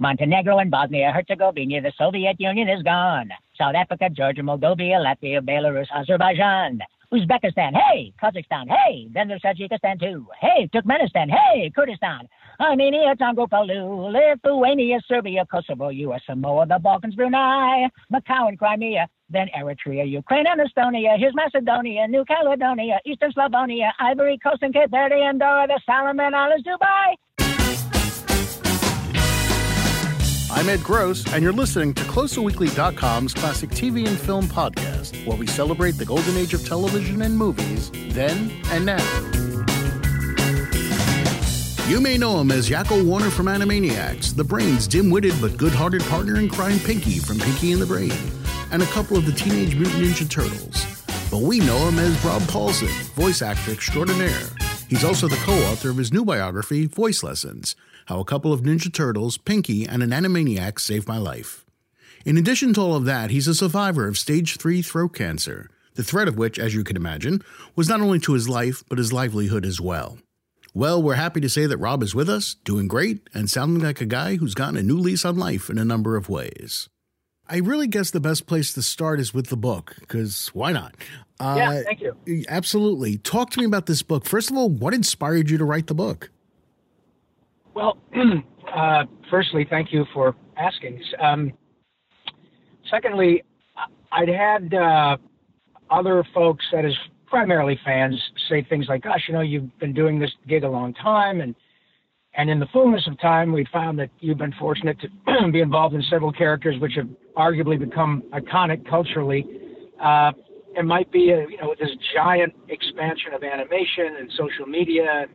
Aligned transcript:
Montenegro 0.00 0.58
and 0.58 0.70
Bosnia 0.70 1.12
Herzegovina, 1.12 1.82
the 1.82 1.92
Soviet 1.98 2.36
Union 2.40 2.70
is 2.70 2.82
gone. 2.82 3.28
South 3.54 3.74
Africa, 3.74 4.08
Georgia, 4.08 4.40
Moldova, 4.40 4.96
Latvia, 4.96 5.40
Belarus, 5.42 5.88
Azerbaijan. 5.94 6.80
Uzbekistan, 7.12 7.74
hey, 7.74 8.12
Kazakhstan, 8.22 8.66
hey, 8.68 9.08
then 9.12 9.28
there's 9.28 9.42
Tajikistan 9.42 9.98
too, 9.98 10.26
hey, 10.40 10.70
Turkmenistan, 10.72 11.28
hey, 11.28 11.68
Kurdistan, 11.74 12.28
Armenia, 12.60 13.16
Congo, 13.16 13.48
Palau, 13.48 14.12
Lithuania, 14.12 15.00
Serbia, 15.08 15.44
Kosovo, 15.44 15.88
U.S. 15.88 16.22
Samoa, 16.24 16.66
the 16.66 16.78
Balkans, 16.78 17.16
Brunei, 17.16 17.88
Macau 18.12 18.48
and 18.48 18.58
Crimea, 18.58 19.08
then 19.28 19.48
Eritrea, 19.58 20.08
Ukraine 20.08 20.46
and 20.46 20.60
Estonia, 20.60 21.18
here's 21.18 21.34
Macedonia, 21.34 22.06
New 22.06 22.24
Caledonia, 22.24 23.00
Eastern 23.04 23.32
Slavonia, 23.32 23.90
Ivory 23.98 24.38
Coast 24.38 24.62
and 24.62 24.72
Cape 24.72 24.90
Verde, 24.92 25.16
Andorra, 25.16 25.66
the 25.66 25.80
Solomon 25.84 26.32
Islands, 26.32 26.64
Dubai. 26.64 27.16
I'm 30.52 30.68
Ed 30.68 30.82
Gross, 30.82 31.32
and 31.32 31.44
you're 31.44 31.52
listening 31.52 31.94
to 31.94 32.02
CloserWeekly.com's 32.02 33.34
classic 33.34 33.70
TV 33.70 34.06
and 34.08 34.18
film 34.18 34.46
podcast, 34.46 35.24
where 35.24 35.36
we 35.36 35.46
celebrate 35.46 35.92
the 35.92 36.04
golden 36.04 36.36
age 36.36 36.52
of 36.54 36.66
television 36.66 37.22
and 37.22 37.38
movies, 37.38 37.90
then 38.08 38.50
and 38.66 38.84
now. 38.84 38.98
You 41.88 42.00
may 42.00 42.18
know 42.18 42.40
him 42.40 42.50
as 42.50 42.68
Yakko 42.68 43.04
Warner 43.04 43.30
from 43.30 43.46
Animaniacs, 43.46 44.34
the 44.34 44.42
brain's 44.42 44.88
dim-witted 44.88 45.34
but 45.40 45.56
good-hearted 45.56 46.02
partner 46.02 46.36
in 46.40 46.48
crime 46.48 46.80
Pinky 46.80 47.20
from 47.20 47.38
Pinky 47.38 47.70
and 47.72 47.80
the 47.80 47.86
Brain, 47.86 48.12
and 48.72 48.82
a 48.82 48.86
couple 48.86 49.16
of 49.16 49.26
the 49.26 49.32
Teenage 49.32 49.76
Mutant 49.76 50.02
Ninja 50.02 50.28
Turtles. 50.28 50.84
But 51.30 51.42
we 51.42 51.60
know 51.60 51.78
him 51.88 52.00
as 52.00 52.24
Rob 52.24 52.42
Paulsen, 52.42 52.90
voice 53.14 53.40
actor 53.40 53.70
extraordinaire. 53.70 54.48
He's 54.90 55.04
also 55.04 55.28
the 55.28 55.36
co-author 55.36 55.90
of 55.90 55.98
his 55.98 56.12
new 56.12 56.24
biography, 56.24 56.84
Voice 56.84 57.22
Lessons, 57.22 57.76
how 58.06 58.18
a 58.18 58.24
couple 58.24 58.52
of 58.52 58.62
Ninja 58.62 58.92
Turtles, 58.92 59.38
Pinky, 59.38 59.86
and 59.86 60.02
an 60.02 60.10
Animaniac 60.10 60.80
saved 60.80 61.06
my 61.06 61.16
life. 61.16 61.64
In 62.24 62.36
addition 62.36 62.74
to 62.74 62.80
all 62.80 62.96
of 62.96 63.04
that, 63.04 63.30
he's 63.30 63.46
a 63.46 63.54
survivor 63.54 64.08
of 64.08 64.18
stage 64.18 64.56
3 64.56 64.82
throat 64.82 65.14
cancer, 65.14 65.70
the 65.94 66.02
threat 66.02 66.26
of 66.26 66.36
which, 66.36 66.58
as 66.58 66.74
you 66.74 66.82
can 66.82 66.96
imagine, 66.96 67.40
was 67.76 67.88
not 67.88 68.00
only 68.00 68.18
to 68.18 68.32
his 68.32 68.48
life, 68.48 68.82
but 68.88 68.98
his 68.98 69.12
livelihood 69.12 69.64
as 69.64 69.80
well. 69.80 70.18
Well, 70.74 71.00
we're 71.00 71.14
happy 71.14 71.40
to 71.40 71.48
say 71.48 71.66
that 71.66 71.78
Rob 71.78 72.02
is 72.02 72.16
with 72.16 72.28
us, 72.28 72.56
doing 72.64 72.88
great, 72.88 73.30
and 73.32 73.48
sounding 73.48 73.84
like 73.84 74.00
a 74.00 74.06
guy 74.06 74.38
who's 74.38 74.56
gotten 74.56 74.76
a 74.76 74.82
new 74.82 74.98
lease 74.98 75.24
on 75.24 75.36
life 75.36 75.70
in 75.70 75.78
a 75.78 75.84
number 75.84 76.16
of 76.16 76.28
ways. 76.28 76.88
I 77.50 77.56
really 77.56 77.88
guess 77.88 78.12
the 78.12 78.20
best 78.20 78.46
place 78.46 78.72
to 78.74 78.82
start 78.82 79.18
is 79.18 79.34
with 79.34 79.48
the 79.48 79.56
book, 79.56 79.96
because 79.98 80.50
why 80.54 80.70
not? 80.70 80.94
Uh, 81.40 81.54
yeah, 81.58 81.82
thank 81.82 82.00
you. 82.00 82.44
Absolutely. 82.48 83.18
Talk 83.18 83.50
to 83.50 83.58
me 83.58 83.66
about 83.66 83.86
this 83.86 84.02
book. 84.02 84.24
First 84.24 84.52
of 84.52 84.56
all, 84.56 84.68
what 84.68 84.94
inspired 84.94 85.50
you 85.50 85.58
to 85.58 85.64
write 85.64 85.88
the 85.88 85.94
book? 85.94 86.30
Well, 87.74 87.98
uh, 88.72 89.04
firstly, 89.28 89.66
thank 89.68 89.92
you 89.92 90.04
for 90.14 90.36
asking. 90.56 91.02
Um, 91.20 91.52
secondly, 92.88 93.42
I'd 94.12 94.28
had 94.28 94.72
uh, 94.72 95.16
other 95.90 96.24
folks 96.32 96.64
that 96.72 96.84
is 96.84 96.94
primarily 97.26 97.80
fans 97.84 98.20
say 98.48 98.62
things 98.62 98.86
like, 98.88 99.02
"Gosh, 99.02 99.24
you 99.26 99.34
know, 99.34 99.40
you've 99.40 99.76
been 99.80 99.92
doing 99.92 100.20
this 100.20 100.30
gig 100.46 100.62
a 100.62 100.68
long 100.68 100.94
time," 100.94 101.40
and 101.40 101.56
and 102.34 102.48
in 102.48 102.60
the 102.60 102.66
fullness 102.72 103.06
of 103.08 103.18
time, 103.18 103.52
we 103.52 103.66
found 103.72 103.98
that 103.98 104.10
you've 104.20 104.38
been 104.38 104.54
fortunate 104.58 104.98
to 105.00 105.50
be 105.52 105.60
involved 105.60 105.96
in 105.96 106.02
several 106.02 106.32
characters 106.32 106.78
which 106.80 106.92
have 106.94 107.08
arguably 107.36 107.78
become 107.78 108.22
iconic 108.32 108.88
culturally. 108.88 109.46
Uh, 110.02 110.32
it 110.76 110.84
might 110.84 111.10
be, 111.10 111.30
a, 111.30 111.48
you 111.48 111.56
know, 111.58 111.74
this 111.78 111.90
giant 112.14 112.54
expansion 112.68 113.34
of 113.34 113.42
animation 113.42 114.16
and 114.18 114.30
social 114.36 114.66
media 114.66 115.22
and 115.22 115.30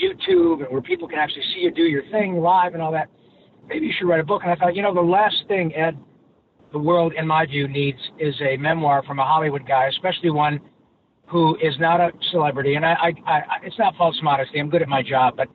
YouTube 0.00 0.64
and 0.64 0.72
where 0.72 0.80
people 0.80 1.06
can 1.06 1.18
actually 1.18 1.42
see 1.54 1.60
you 1.60 1.70
do 1.70 1.82
your 1.82 2.02
thing 2.10 2.36
live 2.36 2.72
and 2.74 2.82
all 2.82 2.92
that. 2.92 3.08
Maybe 3.68 3.86
you 3.86 3.92
should 3.98 4.08
write 4.08 4.20
a 4.20 4.24
book. 4.24 4.42
And 4.42 4.50
I 4.50 4.56
thought, 4.56 4.74
you 4.74 4.82
know, 4.82 4.94
the 4.94 5.00
last 5.00 5.36
thing, 5.46 5.74
Ed, 5.74 5.98
the 6.72 6.78
world, 6.78 7.12
in 7.16 7.26
my 7.26 7.44
view, 7.46 7.68
needs 7.68 7.98
is 8.18 8.34
a 8.40 8.56
memoir 8.56 9.02
from 9.02 9.18
a 9.18 9.24
Hollywood 9.24 9.66
guy, 9.66 9.88
especially 9.88 10.30
one 10.30 10.58
who 11.26 11.56
is 11.56 11.74
not 11.78 12.00
a 12.00 12.10
celebrity. 12.30 12.74
And 12.74 12.84
I, 12.84 12.92
I, 12.92 13.12
I 13.26 13.42
it's 13.62 13.78
not 13.78 13.94
false 13.96 14.18
modesty. 14.22 14.58
I'm 14.58 14.70
good 14.70 14.82
at 14.82 14.88
my 14.88 15.02
job, 15.02 15.34
but 15.36 15.48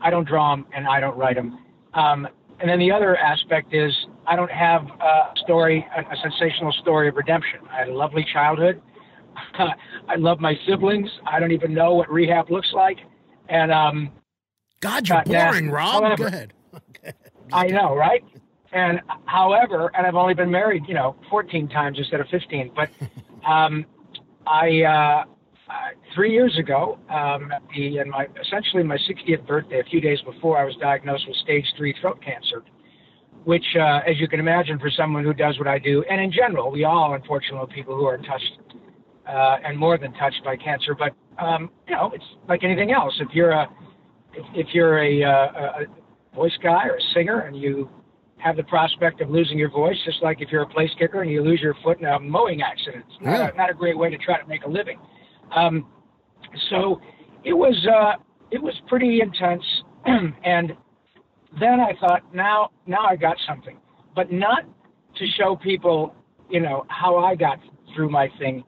I 0.00 0.10
don't 0.10 0.26
draw 0.26 0.54
them 0.54 0.66
and 0.74 0.86
I 0.86 1.00
don't 1.00 1.16
write 1.16 1.36
them. 1.36 1.58
Um, 1.94 2.28
and 2.60 2.70
then 2.70 2.78
the 2.78 2.90
other 2.90 3.16
aspect 3.16 3.74
is 3.74 3.92
I 4.26 4.36
don't 4.36 4.50
have 4.50 4.82
a 4.82 5.32
story, 5.42 5.86
a, 5.96 6.16
sensational 6.22 6.72
story 6.72 7.08
of 7.08 7.16
redemption. 7.16 7.60
I 7.70 7.78
had 7.80 7.88
a 7.88 7.94
lovely 7.94 8.26
childhood. 8.32 8.80
I 9.58 10.16
love 10.16 10.40
my 10.40 10.58
siblings. 10.66 11.08
I 11.26 11.40
don't 11.40 11.52
even 11.52 11.74
know 11.74 11.94
what 11.94 12.10
rehab 12.10 12.50
looks 12.50 12.72
like. 12.72 12.98
And 13.48 13.72
um, 13.72 14.10
God, 14.80 15.08
you're 15.08 15.22
boring, 15.24 15.70
Rob. 15.70 16.02
However, 16.02 16.16
Go 16.16 16.26
ahead. 16.26 16.52
I 17.52 17.66
know, 17.68 17.94
right? 17.94 18.24
And 18.72 19.00
however, 19.26 19.92
and 19.94 20.06
I've 20.06 20.16
only 20.16 20.34
been 20.34 20.50
married, 20.50 20.84
you 20.88 20.94
know, 20.94 21.16
14 21.30 21.68
times 21.68 21.98
instead 21.98 22.20
of 22.20 22.26
15. 22.28 22.72
But 22.74 22.90
um, 23.48 23.86
I 24.46 24.82
uh, 24.82 25.24
uh, 25.70 25.74
three 26.14 26.32
years 26.32 26.58
ago, 26.58 26.98
um, 27.08 27.52
the 27.74 27.98
and 27.98 28.10
my 28.10 28.26
essentially 28.40 28.82
my 28.82 28.98
60th 28.98 29.46
birthday, 29.46 29.80
a 29.80 29.84
few 29.84 30.00
days 30.00 30.20
before, 30.22 30.58
I 30.58 30.64
was 30.64 30.76
diagnosed 30.76 31.26
with 31.26 31.36
stage 31.36 31.64
three 31.76 31.94
throat 32.00 32.20
cancer, 32.22 32.62
which, 33.44 33.64
uh, 33.78 34.00
as 34.06 34.18
you 34.18 34.28
can 34.28 34.40
imagine, 34.40 34.78
for 34.78 34.90
someone 34.90 35.24
who 35.24 35.34
does 35.34 35.58
what 35.58 35.68
I 35.68 35.78
do, 35.78 36.04
and 36.10 36.20
in 36.20 36.32
general, 36.32 36.70
we 36.70 36.84
all 36.84 37.14
unfortunately 37.14 37.72
people 37.74 37.94
who 37.94 38.06
are 38.06 38.18
touched 38.18 38.58
uh, 39.26 39.56
and 39.64 39.78
more 39.78 39.98
than 39.98 40.12
touched 40.14 40.42
by 40.44 40.56
cancer. 40.56 40.94
But 40.94 41.12
um, 41.42 41.70
you 41.88 41.94
know, 41.94 42.10
it's 42.14 42.24
like 42.48 42.64
anything 42.64 42.92
else. 42.92 43.14
If 43.20 43.28
you're 43.32 43.50
a 43.50 43.68
if, 44.34 44.46
if 44.54 44.74
you're 44.74 44.98
a, 44.98 45.22
uh, 45.22 45.82
a 45.82 46.34
voice 46.34 46.56
guy 46.62 46.86
or 46.86 46.96
a 46.96 47.02
singer 47.14 47.40
and 47.40 47.56
you 47.56 47.88
have 48.38 48.56
the 48.56 48.64
prospect 48.64 49.20
of 49.20 49.30
losing 49.30 49.58
your 49.58 49.70
voice, 49.70 49.96
just 50.04 50.22
like 50.22 50.40
if 50.40 50.50
you're 50.50 50.62
a 50.62 50.68
place 50.68 50.90
kicker 50.98 51.22
and 51.22 51.30
you 51.30 51.42
lose 51.42 51.60
your 51.60 51.74
foot 51.82 51.98
in 52.00 52.06
a 52.06 52.18
mowing 52.18 52.60
accident. 52.62 53.04
It's 53.08 53.24
not, 53.24 53.38
yeah. 53.38 53.50
a, 53.52 53.56
not 53.56 53.70
a 53.70 53.74
great 53.74 53.96
way 53.96 54.10
to 54.10 54.18
try 54.18 54.40
to 54.40 54.46
make 54.46 54.64
a 54.64 54.68
living. 54.68 54.98
Um, 55.54 55.86
so 56.70 57.00
it 57.44 57.52
was 57.52 57.74
uh, 57.86 58.20
it 58.50 58.62
was 58.62 58.74
pretty 58.86 59.20
intense, 59.20 59.64
and 60.44 60.72
then 61.60 61.80
I 61.80 61.92
thought, 62.00 62.22
now 62.34 62.70
now 62.86 63.04
I 63.04 63.16
got 63.16 63.36
something, 63.46 63.78
but 64.14 64.32
not 64.32 64.64
to 65.16 65.26
show 65.38 65.56
people, 65.56 66.14
you 66.50 66.60
know, 66.60 66.84
how 66.88 67.18
I 67.18 67.34
got 67.34 67.58
through 67.94 68.10
my 68.10 68.28
thing, 68.38 68.64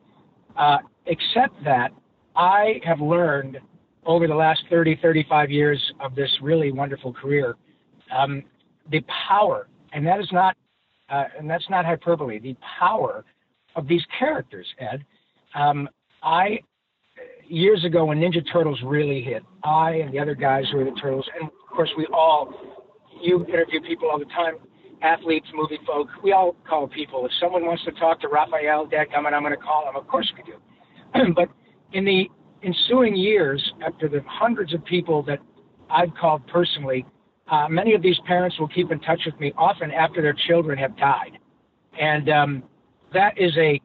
uh, 0.57 0.79
except 1.07 1.63
that 1.65 1.91
I 2.37 2.81
have 2.85 3.01
learned 3.01 3.59
over 4.05 4.27
the 4.27 4.35
last 4.35 4.63
30, 4.71 4.99
35 5.03 5.51
years 5.51 5.93
of 6.01 6.15
this 6.15 6.31
really 6.41 6.71
wonderful 6.71 7.13
career, 7.13 7.57
um, 8.17 8.43
the 8.91 9.05
power, 9.29 9.69
and 9.93 10.07
that 10.07 10.21
is 10.21 10.29
not, 10.33 10.57
uh, 11.11 11.25
and 11.39 11.51
that's 11.51 11.69
not 11.69 11.85
hyperbole, 11.85 12.39
the 12.39 12.57
power 12.79 13.25
of 13.75 13.89
these 13.89 14.03
characters, 14.17 14.67
Ed. 14.79 15.05
Um, 15.55 15.89
I, 16.23 16.61
years 17.49 17.85
ago 17.85 18.05
when 18.07 18.19
Ninja 18.19 18.45
Turtles 18.53 18.81
really 18.85 19.23
hit, 19.23 19.43
I 19.65 19.93
and 19.93 20.13
the 20.13 20.19
other 20.19 20.35
guys 20.35 20.65
who 20.71 20.79
were 20.79 20.85
the 20.85 20.97
Turtles, 21.01 21.27
and 21.39 21.49
of 21.49 21.77
course 21.77 21.91
we 21.97 22.07
all, 22.13 22.53
you 23.21 23.45
interview 23.47 23.81
people 23.81 24.09
all 24.11 24.19
the 24.19 24.25
time, 24.27 24.55
athletes, 25.03 25.47
movie 25.55 25.79
folk, 25.87 26.09
we 26.23 26.33
all 26.33 26.57
call 26.69 26.89
people. 26.89 27.25
If 27.27 27.33
someone 27.41 27.67
wants 27.67 27.85
to 27.85 27.93
talk 27.93 28.21
to 28.21 28.29
Raphael 28.29 28.87
Deckman, 28.87 29.35
I'm 29.35 29.43
going 29.43 29.55
to 29.55 29.63
call 29.63 29.89
him. 29.89 29.97
Of 29.97 30.07
course 30.07 30.31
we 30.37 30.53
do. 30.53 31.33
but 31.37 31.49
in 31.93 32.05
the 32.05 32.29
ensuing 32.63 33.17
years, 33.17 33.63
after 33.85 34.09
the 34.09 34.21
hundreds 34.27 34.75
of 34.75 34.85
people 34.85 35.23
that 35.25 35.39
I've 35.91 36.15
called 36.21 36.47
personally, 36.49 37.05
uh, 37.51 37.69
many 37.69 37.95
of 37.95 38.03
these 38.03 38.19
parents 38.27 38.59
will 38.59 38.69
keep 38.69 38.91
in 38.91 38.99
touch 39.01 39.21
with 39.25 39.39
me 39.39 39.53
often 39.57 39.91
after 39.93 40.21
their 40.21 40.35
children 40.49 40.77
have 40.79 40.97
died, 40.97 41.39
and 42.01 42.29
um, 42.29 42.63
that 43.13 43.39
is 43.39 43.57
a 43.57 43.81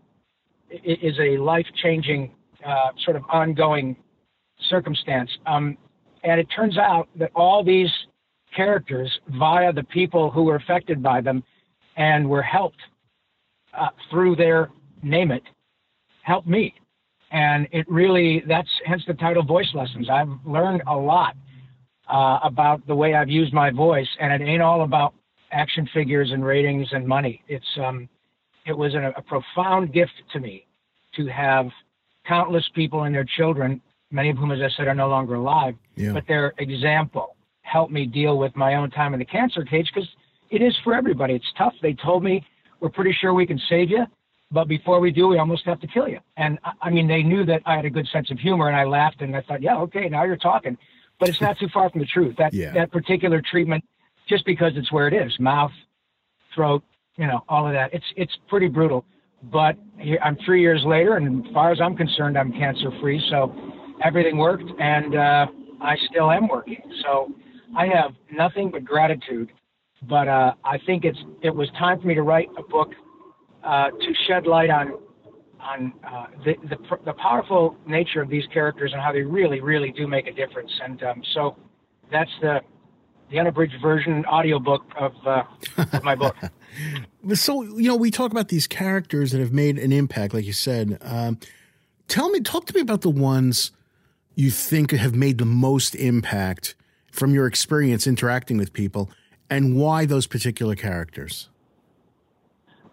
is 0.71 1.15
a 1.19 1.37
life 1.37 1.65
changing 1.83 2.31
uh, 2.65 2.89
sort 3.03 3.15
of 3.15 3.23
ongoing 3.29 3.95
circumstance. 4.69 5.29
Um, 5.45 5.77
and 6.23 6.39
it 6.39 6.47
turns 6.55 6.77
out 6.77 7.07
that 7.17 7.31
all 7.35 7.63
these 7.63 7.89
characters, 8.55 9.11
via 9.39 9.71
the 9.73 9.83
people 9.83 10.29
who 10.29 10.43
were 10.43 10.55
affected 10.55 11.01
by 11.01 11.21
them 11.21 11.43
and 11.97 12.29
were 12.29 12.41
helped 12.41 12.79
uh, 13.77 13.89
through 14.09 14.35
their 14.35 14.69
name 15.01 15.31
it, 15.31 15.43
helped 16.23 16.47
me. 16.47 16.73
And 17.31 17.67
it 17.71 17.89
really, 17.89 18.43
that's 18.47 18.67
hence 18.85 19.03
the 19.07 19.13
title 19.13 19.43
Voice 19.43 19.69
Lessons. 19.73 20.09
I've 20.09 20.29
learned 20.45 20.83
a 20.87 20.95
lot 20.95 21.35
uh, 22.11 22.39
about 22.43 22.85
the 22.87 22.95
way 22.95 23.13
I've 23.15 23.29
used 23.29 23.53
my 23.53 23.71
voice, 23.71 24.07
and 24.19 24.33
it 24.33 24.45
ain't 24.45 24.61
all 24.61 24.83
about 24.83 25.13
action 25.51 25.87
figures 25.93 26.31
and 26.31 26.43
ratings 26.43 26.87
and 26.91 27.07
money. 27.07 27.41
It's, 27.47 27.65
um, 27.81 28.09
it 28.65 28.77
was 28.77 28.93
a, 28.95 29.13
a 29.15 29.21
profound 29.21 29.93
gift 29.93 30.11
to 30.33 30.39
me 30.39 30.67
to 31.15 31.27
have 31.27 31.67
countless 32.25 32.67
people 32.75 33.03
and 33.03 33.13
their 33.13 33.25
children, 33.37 33.81
many 34.11 34.29
of 34.29 34.37
whom, 34.37 34.51
as 34.51 34.59
I 34.61 34.69
said, 34.75 34.87
are 34.87 34.95
no 34.95 35.09
longer 35.09 35.35
alive, 35.35 35.75
yeah. 35.95 36.13
but 36.13 36.27
their 36.27 36.53
example 36.57 37.35
helped 37.61 37.91
me 37.91 38.05
deal 38.05 38.37
with 38.37 38.55
my 38.55 38.75
own 38.75 38.89
time 38.91 39.13
in 39.13 39.19
the 39.19 39.25
cancer 39.25 39.63
cage 39.63 39.89
because 39.93 40.09
it 40.49 40.61
is 40.61 40.75
for 40.83 40.93
everybody. 40.93 41.33
It's 41.33 41.53
tough. 41.57 41.73
They 41.81 41.93
told 41.93 42.23
me, 42.23 42.45
we're 42.79 42.89
pretty 42.89 43.15
sure 43.19 43.33
we 43.33 43.45
can 43.45 43.59
save 43.69 43.89
you. 43.89 44.05
But 44.51 44.67
before 44.67 44.99
we 44.99 45.11
do, 45.11 45.29
we 45.29 45.37
almost 45.37 45.65
have 45.65 45.79
to 45.79 45.87
kill 45.87 46.09
you. 46.09 46.19
And 46.35 46.59
I 46.81 46.89
mean, 46.89 47.07
they 47.07 47.23
knew 47.23 47.45
that 47.45 47.61
I 47.65 47.77
had 47.77 47.85
a 47.85 47.89
good 47.89 48.07
sense 48.11 48.29
of 48.31 48.39
humor, 48.39 48.67
and 48.67 48.75
I 48.75 48.83
laughed, 48.83 49.21
and 49.21 49.35
I 49.35 49.41
thought, 49.41 49.61
yeah, 49.61 49.77
okay, 49.77 50.09
now 50.09 50.25
you're 50.25 50.35
talking. 50.35 50.77
But 51.19 51.29
it's 51.29 51.39
not 51.39 51.57
too 51.57 51.69
far 51.73 51.89
from 51.89 52.01
the 52.01 52.07
truth. 52.07 52.35
That 52.37 52.53
yeah. 52.53 52.73
that 52.73 52.91
particular 52.91 53.41
treatment 53.41 53.85
just 54.27 54.45
because 54.45 54.73
it's 54.75 54.91
where 54.91 55.07
it 55.07 55.13
is, 55.13 55.39
mouth, 55.39 55.71
throat, 56.53 56.83
you 57.15 57.27
know, 57.27 57.43
all 57.47 57.65
of 57.65 57.73
that. 57.73 57.93
It's 57.93 58.05
it's 58.17 58.35
pretty 58.49 58.67
brutal. 58.67 59.05
But 59.43 59.75
I'm 60.23 60.37
three 60.45 60.61
years 60.61 60.83
later, 60.85 61.17
and 61.17 61.45
as 61.45 61.53
far 61.53 61.71
as 61.71 61.79
I'm 61.81 61.95
concerned, 61.95 62.37
I'm 62.37 62.51
cancer 62.51 62.91
free. 63.01 63.21
So 63.29 63.53
everything 64.03 64.37
worked, 64.37 64.69
and 64.79 65.15
uh, 65.15 65.45
I 65.81 65.95
still 66.09 66.31
am 66.31 66.47
working. 66.47 66.81
So 67.03 67.31
I 67.75 67.87
have 67.87 68.11
nothing 68.31 68.69
but 68.71 68.85
gratitude. 68.85 69.51
But 70.07 70.27
uh, 70.27 70.53
I 70.63 70.77
think 70.85 71.05
it's 71.05 71.19
it 71.41 71.53
was 71.55 71.69
time 71.77 71.99
for 71.99 72.07
me 72.07 72.15
to 72.15 72.23
write 72.23 72.49
a 72.57 72.63
book 72.63 72.89
uh, 73.63 73.89
to 73.89 74.13
shed 74.27 74.47
light 74.47 74.69
on 74.69 74.93
on 75.59 75.93
uh, 76.07 76.25
the, 76.43 76.53
the, 76.69 76.97
the 77.05 77.13
powerful 77.13 77.77
nature 77.87 78.19
of 78.19 78.27
these 78.27 78.43
characters 78.51 78.91
and 78.93 79.01
how 79.01 79.11
they 79.11 79.21
really 79.21 79.61
really 79.61 79.91
do 79.91 80.07
make 80.07 80.27
a 80.27 80.33
difference. 80.33 80.71
And 80.83 81.03
um, 81.03 81.21
so 81.33 81.55
that's 82.11 82.31
the 82.41 82.61
the 83.31 83.39
unabridged 83.39 83.81
version 83.81 84.25
audiobook 84.25 84.83
of, 84.97 85.13
uh, 85.25 85.43
of 85.77 86.03
my 86.03 86.15
book. 86.15 86.35
so 87.33 87.63
you 87.63 87.87
know 87.87 87.95
we 87.95 88.11
talk 88.11 88.31
about 88.31 88.49
these 88.49 88.67
characters 88.67 89.31
that 89.31 89.39
have 89.39 89.53
made 89.53 89.79
an 89.79 89.91
impact, 89.91 90.33
like 90.33 90.45
you 90.45 90.53
said. 90.53 90.97
Um, 91.01 91.39
tell 92.07 92.29
me, 92.29 92.41
talk 92.41 92.65
to 92.65 92.75
me 92.75 92.81
about 92.81 93.01
the 93.01 93.09
ones 93.09 93.71
you 94.35 94.51
think 94.51 94.91
have 94.91 95.15
made 95.15 95.37
the 95.37 95.45
most 95.45 95.95
impact 95.95 96.75
from 97.11 97.33
your 97.33 97.47
experience 97.47 98.05
interacting 98.05 98.57
with 98.57 98.73
people, 98.73 99.09
and 99.49 99.75
why 99.75 100.05
those 100.05 100.27
particular 100.27 100.75
characters. 100.75 101.49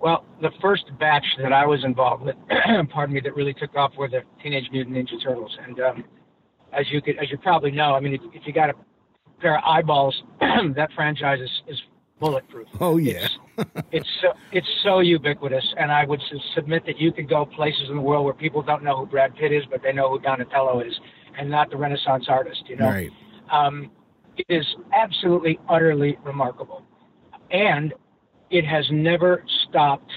Well, 0.00 0.25
the 0.41 0.50
first 0.61 0.84
batch 1.00 1.26
that 1.43 1.52
I 1.52 1.67
was 1.67 1.84
involved 1.84 2.25
with, 2.25 2.37
pardon 2.91 3.14
me, 3.14 3.20
that 3.20 3.34
really 3.34 3.55
took 3.55 3.75
off 3.75 3.96
were 3.96 4.08
the 4.08 4.23
Teenage 4.41 4.70
Mutant 4.70 4.96
Ninja 4.96 5.20
Turtles, 5.23 5.56
and 5.67 5.81
um, 5.81 6.05
as 6.73 6.87
you 6.91 7.02
could, 7.02 7.19
as 7.19 7.31
you 7.31 7.38
probably 7.38 7.73
know, 7.73 7.94
I 7.94 8.00
mean, 8.00 8.14
if, 8.14 8.20
if 8.32 8.46
you 8.46 8.52
got 8.52 8.70
a 8.70 8.75
pair 9.40 9.58
of 9.58 9.64
eyeballs, 9.64 10.23
that 10.40 10.90
franchise 10.94 11.40
is, 11.40 11.50
is 11.69 11.82
bulletproof. 12.20 12.69
Oh 12.81 12.96
yeah, 12.96 13.26
it's, 13.56 13.67
it's 13.93 14.08
so 14.23 14.29
it's 14.52 14.69
so 14.82 15.00
ubiquitous, 15.00 15.64
and 15.79 15.90
I 15.90 16.05
would 16.05 16.20
submit 16.55 16.85
that 16.87 16.99
you 16.99 17.12
could 17.12 17.29
go 17.29 17.44
places 17.46 17.88
in 17.88 17.96
the 17.96 18.02
world 18.02 18.25
where 18.25 18.35
people 18.35 18.62
don't 18.62 18.82
know 18.82 18.96
who 18.96 19.06
Brad 19.06 19.35
Pitt 19.37 19.52
is, 19.52 19.64
but 19.70 19.82
they 19.82 19.93
know 19.93 20.11
who 20.11 20.20
Donatello 20.20 20.81
is, 20.81 20.99
and 21.38 21.50
not 21.50 21.70
the 21.70 21.76
Renaissance 21.76 22.26
artist. 22.29 22.62
You 22.69 22.76
know, 22.76 22.88
right? 22.88 23.11
Um, 23.50 23.90
it 24.37 24.46
is 24.49 24.67
absolutely, 24.94 25.58
utterly 25.69 26.19
remarkable, 26.25 26.82
and 27.50 27.93
it 28.50 28.64
has 28.64 28.87
never 28.91 29.44
stopped 29.69 30.11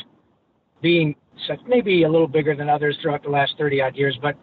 being 0.81 1.15
such, 1.47 1.59
maybe 1.67 2.03
a 2.03 2.09
little 2.09 2.27
bigger 2.27 2.55
than 2.55 2.69
others 2.69 2.97
throughout 3.01 3.23
the 3.23 3.29
last 3.29 3.53
30 3.57 3.81
odd 3.81 3.95
years, 3.95 4.17
but 4.21 4.35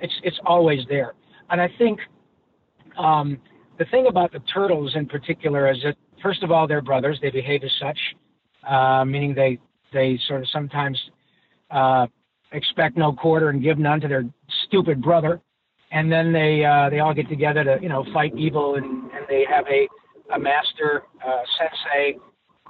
it's 0.00 0.14
it's 0.22 0.38
always 0.44 0.80
there. 0.88 1.14
And 1.50 1.60
I 1.60 1.68
think 1.78 2.00
um, 2.98 3.38
the 3.78 3.84
thing 3.86 4.06
about 4.08 4.32
the 4.32 4.40
turtles 4.52 4.94
in 4.94 5.06
particular 5.06 5.70
is 5.70 5.78
that 5.84 5.96
first 6.22 6.42
of 6.42 6.50
all 6.50 6.66
they're 6.66 6.82
brothers. 6.82 7.18
They 7.20 7.30
behave 7.30 7.62
as 7.64 7.70
such, 7.80 7.98
uh, 8.68 9.04
meaning 9.04 9.34
they 9.34 9.58
they 9.92 10.18
sort 10.28 10.42
of 10.42 10.48
sometimes 10.48 10.98
uh, 11.70 12.06
expect 12.52 12.96
no 12.96 13.12
quarter 13.12 13.50
and 13.50 13.62
give 13.62 13.78
none 13.78 14.00
to 14.00 14.08
their 14.08 14.24
stupid 14.66 15.02
brother, 15.02 15.40
and 15.92 16.10
then 16.10 16.32
they 16.32 16.64
uh, 16.64 16.90
they 16.90 17.00
all 17.00 17.14
get 17.14 17.28
together 17.28 17.64
to 17.64 17.78
you 17.82 17.88
know 17.88 18.04
fight 18.12 18.32
evil 18.36 18.76
and, 18.76 18.84
and 19.12 19.26
they 19.28 19.44
have 19.48 19.64
a 19.68 19.86
a 20.34 20.38
master 20.38 21.04
uh, 21.26 21.42
sensei 21.58 22.18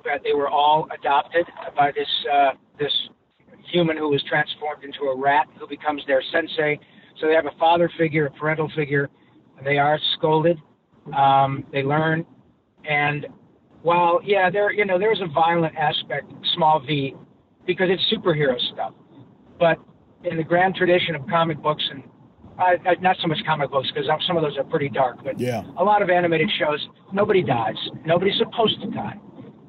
that 0.04 0.20
they 0.22 0.34
were 0.34 0.48
all 0.48 0.86
adopted 0.98 1.46
by 1.76 1.90
this 1.92 2.08
uh, 2.32 2.50
this 2.78 2.92
human 3.72 3.96
who 3.96 4.08
was 4.08 4.22
transformed 4.28 4.84
into 4.84 5.04
a 5.04 5.16
rat 5.16 5.46
who 5.58 5.66
becomes 5.66 6.02
their 6.06 6.22
sensei. 6.32 6.78
So 7.20 7.26
they 7.26 7.34
have 7.34 7.46
a 7.46 7.58
father 7.58 7.90
figure, 7.98 8.26
a 8.26 8.30
parental 8.30 8.70
figure. 8.76 9.08
They 9.64 9.78
are 9.78 9.98
scolded. 10.16 10.58
Um, 11.14 11.64
they 11.72 11.82
learn, 11.82 12.24
and 12.88 13.26
while 13.82 14.20
yeah, 14.24 14.50
there 14.50 14.72
you 14.72 14.84
know 14.84 14.98
there's 14.98 15.20
a 15.20 15.28
violent 15.32 15.76
aspect, 15.76 16.32
small 16.54 16.80
v, 16.80 17.14
because 17.66 17.88
it's 17.90 18.02
superhero 18.12 18.58
stuff. 18.72 18.94
But 19.58 19.78
in 20.24 20.36
the 20.36 20.44
grand 20.44 20.74
tradition 20.74 21.14
of 21.14 21.26
comic 21.28 21.62
books 21.62 21.84
and 21.90 22.02
I 22.58 22.74
uh, 22.74 22.94
not 23.00 23.16
so 23.20 23.28
much 23.28 23.38
comic 23.46 23.70
books 23.70 23.88
because 23.94 24.08
some 24.26 24.36
of 24.36 24.42
those 24.42 24.56
are 24.56 24.64
pretty 24.64 24.88
dark, 24.88 25.22
but 25.22 25.38
yeah. 25.38 25.62
a 25.76 25.84
lot 25.84 26.02
of 26.02 26.08
animated 26.08 26.50
shows, 26.58 26.88
nobody 27.12 27.42
dies. 27.42 27.76
Nobody's 28.04 28.38
supposed 28.38 28.80
to 28.80 28.90
die 28.90 29.20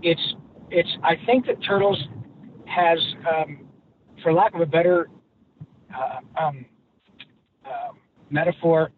it's 0.01 0.35
it's 0.69 0.89
I 1.03 1.15
think 1.25 1.45
that 1.45 1.55
Turtles 1.63 2.01
has, 2.65 2.99
um, 3.29 3.67
for 4.21 4.33
lack 4.33 4.53
of 4.53 4.61
a 4.61 4.65
better 4.65 5.09
uh, 5.95 6.43
um, 6.43 6.65
uh, 7.65 7.93
metaphor, 8.29 8.91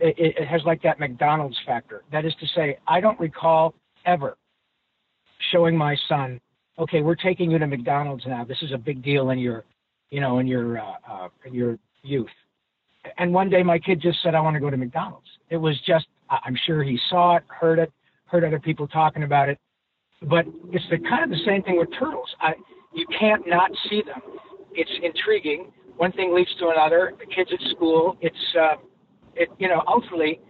it, 0.00 0.14
it 0.18 0.48
has 0.48 0.60
like 0.64 0.82
that 0.82 0.98
McDonald's 0.98 1.56
factor. 1.66 2.02
That 2.12 2.24
is 2.24 2.34
to 2.40 2.46
say, 2.54 2.78
I 2.86 3.00
don't 3.00 3.18
recall 3.18 3.74
ever 4.06 4.36
showing 5.52 5.76
my 5.76 5.96
son, 6.08 6.40
okay, 6.78 7.02
we're 7.02 7.14
taking 7.14 7.50
you 7.50 7.58
to 7.58 7.66
McDonald's 7.66 8.24
now. 8.26 8.44
This 8.44 8.58
is 8.62 8.72
a 8.72 8.78
big 8.78 9.02
deal 9.02 9.30
in 9.30 9.38
your, 9.38 9.64
you 10.10 10.20
know, 10.20 10.38
in 10.38 10.46
your 10.46 10.78
uh, 10.78 10.94
uh, 11.08 11.28
in 11.44 11.54
your 11.54 11.78
youth. 12.02 12.28
And 13.18 13.32
one 13.32 13.48
day 13.48 13.62
my 13.62 13.78
kid 13.78 14.00
just 14.00 14.22
said, 14.22 14.34
I 14.34 14.40
want 14.40 14.54
to 14.54 14.60
go 14.60 14.70
to 14.70 14.76
McDonald's. 14.76 15.28
It 15.50 15.56
was 15.56 15.76
just, 15.86 16.06
I'm 16.28 16.56
sure 16.66 16.82
he 16.82 16.98
saw 17.08 17.36
it, 17.36 17.44
heard 17.48 17.78
it, 17.78 17.92
heard 18.26 18.44
other 18.44 18.58
people 18.58 18.86
talking 18.86 19.22
about 19.22 19.48
it, 19.48 19.58
but 20.22 20.44
it's 20.70 20.84
the 20.90 20.98
kind 20.98 21.24
of 21.24 21.30
the 21.30 21.42
same 21.46 21.62
thing 21.62 21.78
with 21.78 21.88
turtles. 21.98 22.28
I, 22.40 22.54
you 22.94 23.06
can't 23.18 23.46
not 23.46 23.70
see 23.88 24.02
them. 24.02 24.20
It's 24.72 24.90
intriguing. 25.02 25.72
One 25.96 26.12
thing 26.12 26.34
leads 26.34 26.54
to 26.58 26.68
another. 26.68 27.14
The 27.18 27.26
kids 27.26 27.50
at 27.52 27.60
school. 27.70 28.16
It's 28.20 28.36
uh, 28.60 28.74
it 29.38 29.48
you 29.58 29.68
know 29.68 29.82
ultimately, 29.86 30.40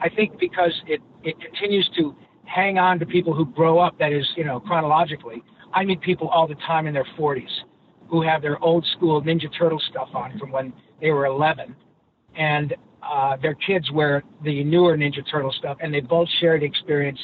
I 0.00 0.08
think 0.08 0.38
because 0.38 0.72
it 0.86 1.00
it 1.22 1.36
continues 1.40 1.88
to 1.96 2.16
hang 2.44 2.78
on 2.78 2.98
to 2.98 3.06
people 3.06 3.34
who 3.34 3.46
grow 3.46 3.78
up. 3.78 3.98
That 3.98 4.12
is 4.12 4.26
you 4.36 4.44
know 4.44 4.60
chronologically. 4.60 5.42
I 5.74 5.84
meet 5.84 6.00
people 6.00 6.28
all 6.28 6.46
the 6.46 6.56
time 6.66 6.86
in 6.86 6.92
their 6.92 7.06
40s 7.18 7.48
who 8.08 8.20
have 8.20 8.42
their 8.42 8.62
old 8.62 8.86
school 8.94 9.22
Ninja 9.22 9.48
Turtle 9.58 9.80
stuff 9.90 10.08
on 10.12 10.38
from 10.38 10.52
when 10.52 10.70
they 11.00 11.10
were 11.10 11.24
11, 11.24 11.74
and 12.36 12.74
uh, 13.02 13.36
their 13.40 13.54
kids 13.54 13.90
wear 13.90 14.22
the 14.44 14.62
newer 14.64 14.98
Ninja 14.98 15.22
Turtle 15.30 15.52
stuff, 15.58 15.78
and 15.80 15.94
they 15.94 16.00
both 16.00 16.28
share 16.40 16.58
the 16.58 16.66
experience. 16.66 17.18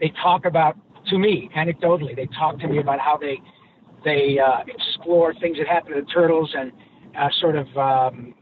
They 0.00 0.12
talk 0.20 0.44
about 0.44 0.76
to 1.10 1.18
me, 1.18 1.50
anecdotally, 1.56 2.14
they 2.14 2.28
talk 2.38 2.58
to 2.60 2.68
me 2.68 2.78
about 2.78 3.00
how 3.00 3.16
they 3.16 3.40
they 4.04 4.38
uh, 4.38 4.62
explore 4.66 5.32
things 5.34 5.58
that 5.58 5.68
happen 5.68 5.94
to 5.94 6.00
the 6.00 6.06
turtles 6.08 6.50
and 6.56 6.72
uh, 7.18 7.28
sort 7.40 7.56
of 7.56 7.66
um, 7.76 8.34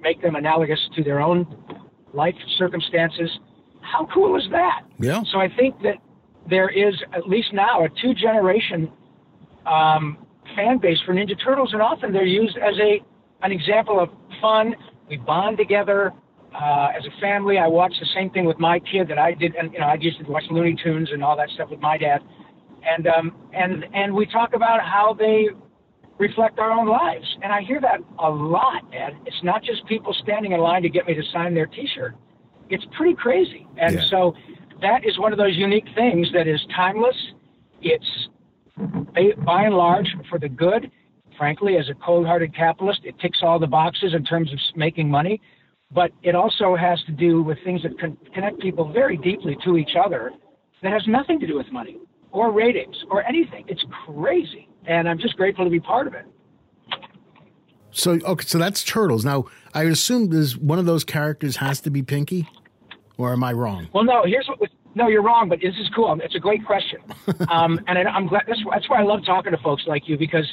make 0.00 0.20
them 0.20 0.36
analogous 0.36 0.78
to 0.94 1.02
their 1.02 1.20
own 1.20 1.46
life 2.16 2.34
circumstances. 2.58 3.30
How 3.80 4.06
cool 4.12 4.36
is 4.36 4.48
that? 4.50 4.82
Yeah. 4.98 5.22
So 5.30 5.38
I 5.38 5.48
think 5.56 5.80
that 5.82 5.96
there 6.48 6.68
is 6.68 6.94
at 7.12 7.28
least 7.28 7.52
now 7.52 7.84
a 7.84 7.88
two 8.02 8.14
generation 8.14 8.90
um, 9.66 10.18
fan 10.56 10.78
base 10.78 10.98
for 11.04 11.14
Ninja 11.14 11.36
Turtles, 11.42 11.72
and 11.72 11.82
often 11.82 12.12
they're 12.12 12.24
used 12.24 12.56
as 12.56 12.74
a 12.80 13.00
an 13.42 13.52
example 13.52 14.00
of 14.00 14.08
fun. 14.40 14.74
We 15.08 15.18
bond 15.18 15.56
together 15.56 16.12
uh, 16.58 16.88
as 16.96 17.04
a 17.04 17.20
family, 17.20 17.58
I 17.58 17.66
watched 17.66 18.00
the 18.00 18.08
same 18.14 18.30
thing 18.30 18.46
with 18.46 18.58
my 18.58 18.78
kid 18.78 19.08
that 19.08 19.18
I 19.18 19.32
did, 19.32 19.54
and 19.56 19.72
you 19.72 19.78
know, 19.78 19.86
I 19.86 19.94
used 19.94 20.18
to 20.18 20.24
watch 20.24 20.44
Looney 20.50 20.76
Tunes 20.82 21.10
and 21.12 21.22
all 21.22 21.36
that 21.36 21.50
stuff 21.50 21.68
with 21.70 21.80
my 21.80 21.98
dad, 21.98 22.20
and 22.82 23.06
um, 23.06 23.36
and 23.52 23.84
and 23.92 24.14
we 24.14 24.26
talk 24.26 24.54
about 24.54 24.80
how 24.80 25.14
they 25.18 25.48
reflect 26.18 26.58
our 26.58 26.70
own 26.70 26.88
lives, 26.88 27.26
and 27.42 27.52
I 27.52 27.62
hear 27.62 27.80
that 27.80 28.00
a 28.18 28.30
lot, 28.30 28.82
Ed. 28.92 29.16
It's 29.26 29.42
not 29.42 29.62
just 29.62 29.86
people 29.86 30.14
standing 30.22 30.52
in 30.52 30.60
line 30.60 30.82
to 30.82 30.88
get 30.88 31.06
me 31.06 31.14
to 31.14 31.22
sign 31.32 31.54
their 31.54 31.66
T-shirt. 31.66 32.14
It's 32.70 32.84
pretty 32.96 33.14
crazy, 33.14 33.66
and 33.76 33.96
yeah. 33.96 34.04
so 34.10 34.34
that 34.80 35.04
is 35.04 35.18
one 35.18 35.32
of 35.32 35.38
those 35.38 35.54
unique 35.54 35.86
things 35.94 36.28
that 36.32 36.48
is 36.48 36.60
timeless. 36.74 37.16
It's 37.80 38.28
by 39.44 39.64
and 39.64 39.74
large 39.74 40.08
for 40.28 40.38
the 40.38 40.48
good. 40.48 40.90
Frankly, 41.38 41.76
as 41.76 41.88
a 41.90 41.94
cold-hearted 41.94 42.54
capitalist, 42.54 43.00
it 43.04 43.18
ticks 43.20 43.38
all 43.42 43.58
the 43.58 43.66
boxes 43.66 44.14
in 44.14 44.24
terms 44.24 44.52
of 44.52 44.58
making 44.74 45.10
money 45.10 45.40
but 45.92 46.10
it 46.22 46.34
also 46.34 46.74
has 46.76 47.02
to 47.04 47.12
do 47.12 47.42
with 47.42 47.58
things 47.64 47.82
that 47.82 47.98
con- 47.98 48.16
connect 48.34 48.60
people 48.60 48.92
very 48.92 49.16
deeply 49.16 49.56
to 49.64 49.76
each 49.76 49.92
other 50.02 50.32
that 50.82 50.92
has 50.92 51.02
nothing 51.06 51.38
to 51.40 51.46
do 51.46 51.56
with 51.56 51.70
money 51.70 51.98
or 52.32 52.52
ratings 52.52 52.96
or 53.10 53.24
anything. 53.24 53.64
It's 53.68 53.84
crazy. 54.04 54.68
And 54.86 55.08
I'm 55.08 55.18
just 55.18 55.36
grateful 55.36 55.64
to 55.64 55.70
be 55.70 55.80
part 55.80 56.06
of 56.06 56.14
it. 56.14 56.26
So, 57.90 58.18
okay, 58.24 58.44
so 58.46 58.58
that's 58.58 58.84
Turtles. 58.84 59.24
Now, 59.24 59.46
I 59.72 59.84
assume 59.84 60.28
this 60.28 60.56
one 60.56 60.78
of 60.78 60.84
those 60.84 61.02
characters 61.02 61.56
has 61.56 61.80
to 61.80 61.90
be 61.90 62.02
Pinky, 62.02 62.46
or 63.16 63.32
am 63.32 63.42
I 63.42 63.52
wrong? 63.52 63.88
Well, 63.94 64.04
no. 64.04 64.24
Here's 64.24 64.46
what. 64.48 64.70
No, 64.94 65.08
you're 65.08 65.22
wrong. 65.22 65.48
But 65.48 65.60
this 65.62 65.74
is 65.78 65.88
cool. 65.94 66.18
It's 66.22 66.34
a 66.34 66.38
great 66.38 66.64
question, 66.64 67.00
um, 67.48 67.80
and 67.86 67.98
I'm 67.98 68.26
glad. 68.26 68.42
That's, 68.46 68.60
that's 68.70 68.88
why 68.90 69.00
I 69.00 69.02
love 69.02 69.20
talking 69.24 69.52
to 69.52 69.58
folks 69.58 69.84
like 69.86 70.08
you 70.08 70.18
because 70.18 70.46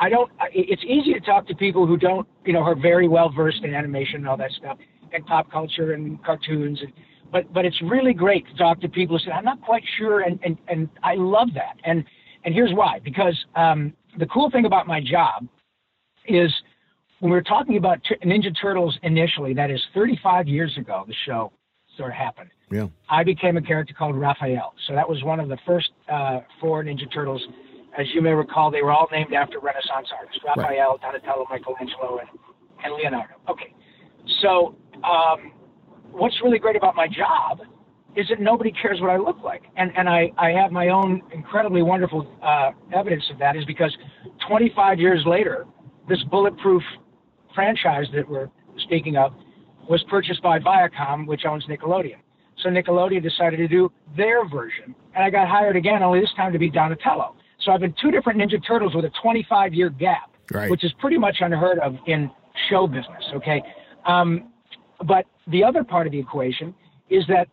I 0.00 0.08
don't. 0.08 0.30
It's 0.52 0.82
easy 0.84 1.12
to 1.14 1.20
talk 1.20 1.46
to 1.48 1.54
people 1.54 1.86
who 1.86 1.96
don't, 1.96 2.26
you 2.44 2.52
know, 2.52 2.62
are 2.62 2.74
very 2.74 3.06
well 3.06 3.30
versed 3.30 3.62
in 3.62 3.74
animation 3.74 4.16
and 4.16 4.28
all 4.28 4.36
that 4.36 4.50
stuff, 4.52 4.78
and 5.12 5.24
pop 5.24 5.50
culture 5.52 5.92
and 5.92 6.22
cartoons. 6.24 6.80
And, 6.82 6.92
but 7.30 7.52
but 7.52 7.64
it's 7.64 7.80
really 7.82 8.12
great 8.12 8.44
to 8.48 8.54
talk 8.54 8.80
to 8.80 8.88
people 8.88 9.18
who 9.18 9.24
say 9.24 9.30
I'm 9.30 9.44
not 9.44 9.60
quite 9.62 9.84
sure, 9.98 10.20
and 10.20 10.40
and 10.42 10.58
and 10.66 10.88
I 11.04 11.14
love 11.14 11.48
that. 11.54 11.76
And 11.84 12.04
and 12.48 12.54
here's 12.54 12.72
why. 12.72 12.98
Because 13.04 13.36
um, 13.56 13.92
the 14.18 14.24
cool 14.24 14.50
thing 14.50 14.64
about 14.64 14.86
my 14.86 15.02
job 15.02 15.46
is 16.26 16.50
when 17.20 17.30
we 17.30 17.36
were 17.36 17.42
talking 17.42 17.76
about 17.76 17.98
Ninja 18.24 18.58
Turtles 18.58 18.98
initially, 19.02 19.52
that 19.52 19.70
is 19.70 19.82
35 19.92 20.48
years 20.48 20.74
ago, 20.78 21.04
the 21.06 21.12
show, 21.26 21.52
sort 21.98 22.10
of 22.10 22.16
happened. 22.16 22.48
Yeah. 22.70 22.86
I 23.10 23.22
became 23.22 23.58
a 23.58 23.60
character 23.60 23.92
called 23.92 24.16
Raphael. 24.16 24.72
So 24.86 24.94
that 24.94 25.06
was 25.06 25.22
one 25.24 25.40
of 25.40 25.50
the 25.50 25.58
first 25.66 25.90
uh, 26.10 26.40
four 26.58 26.82
Ninja 26.82 27.12
Turtles. 27.12 27.42
As 27.98 28.06
you 28.14 28.22
may 28.22 28.30
recall, 28.30 28.70
they 28.70 28.80
were 28.80 28.92
all 28.92 29.08
named 29.12 29.34
after 29.34 29.58
Renaissance 29.60 30.08
artists: 30.18 30.40
Raphael, 30.46 30.98
Donatello, 31.02 31.44
Michelangelo, 31.50 32.20
and, 32.20 32.30
and 32.82 32.94
Leonardo. 32.94 33.34
Okay. 33.50 33.74
So 34.40 34.74
um, 35.04 35.52
what's 36.12 36.36
really 36.42 36.58
great 36.58 36.76
about 36.76 36.96
my 36.96 37.08
job 37.08 37.60
is 38.16 38.26
that 38.28 38.40
nobody 38.40 38.72
cares 38.72 39.00
what 39.00 39.10
I 39.10 39.16
look 39.16 39.38
like, 39.42 39.62
and 39.76 39.92
and 39.96 40.08
I 40.08 40.30
I 40.38 40.50
have 40.50 40.72
my 40.72 40.88
own 40.88 41.22
incredibly 41.32 41.82
wonderful 41.82 42.26
uh, 42.42 42.70
evidence 42.92 43.24
of 43.30 43.38
that 43.38 43.56
is 43.56 43.64
because 43.64 43.96
25 44.48 44.98
years 44.98 45.22
later, 45.26 45.66
this 46.08 46.22
bulletproof 46.24 46.82
franchise 47.54 48.06
that 48.14 48.28
we're 48.28 48.48
speaking 48.78 49.16
of 49.16 49.32
was 49.88 50.02
purchased 50.10 50.42
by 50.42 50.58
Viacom, 50.58 51.26
which 51.26 51.44
owns 51.44 51.64
Nickelodeon. 51.66 52.16
So 52.62 52.68
Nickelodeon 52.68 53.22
decided 53.22 53.58
to 53.58 53.68
do 53.68 53.90
their 54.16 54.46
version, 54.48 54.94
and 55.14 55.24
I 55.24 55.30
got 55.30 55.48
hired 55.48 55.76
again, 55.76 56.02
only 56.02 56.20
this 56.20 56.32
time 56.36 56.52
to 56.52 56.58
be 56.58 56.70
Donatello. 56.70 57.36
So 57.60 57.72
I've 57.72 57.80
been 57.80 57.94
two 58.00 58.10
different 58.10 58.40
Ninja 58.40 58.64
Turtles 58.66 58.94
with 58.94 59.04
a 59.04 59.10
25 59.22 59.74
year 59.74 59.90
gap, 59.90 60.30
Right. 60.52 60.70
which 60.70 60.82
is 60.82 60.92
pretty 60.98 61.18
much 61.18 61.36
unheard 61.40 61.78
of 61.80 61.96
in 62.06 62.30
show 62.68 62.86
business. 62.86 63.24
Okay, 63.34 63.62
um, 64.06 64.50
but 65.06 65.26
the 65.46 65.62
other 65.62 65.84
part 65.84 66.06
of 66.06 66.12
the 66.12 66.18
equation 66.18 66.74
is 67.10 67.24
that 67.28 67.48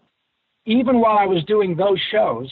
even 0.65 1.00
while 1.00 1.17
I 1.17 1.25
was 1.25 1.43
doing 1.45 1.75
those 1.75 2.00
shows, 2.12 2.51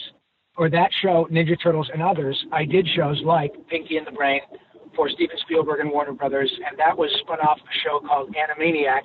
or 0.56 0.70
that 0.70 0.92
show, 1.02 1.28
Ninja 1.32 1.56
Turtles 1.62 1.90
and 1.92 2.02
others, 2.02 2.38
I 2.52 2.64
did 2.64 2.88
shows 2.96 3.20
like 3.26 3.52
Pinky 3.68 3.98
and 3.98 4.06
the 4.06 4.12
Brain 4.12 4.42
for 4.96 5.10
Steven 5.10 5.36
Spielberg 5.42 5.80
and 5.80 5.90
Warner 5.90 6.14
Brothers, 6.14 6.52
and 6.68 6.78
that 6.78 6.96
was 6.96 7.10
spun 7.22 7.40
off 7.40 7.58
a 7.58 7.74
show 7.84 8.00
called 8.08 8.34
Animaniacs, 8.36 9.02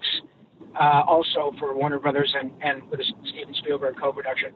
uh, 0.78 1.02
also 1.06 1.52
for 1.58 1.74
Warner 1.74 1.98
Brothers 1.98 2.34
and, 2.38 2.50
and 2.60 2.82
with 2.90 3.00
a 3.00 3.04
Steven 3.30 3.54
Spielberg 3.54 3.96
co-production, 3.98 4.50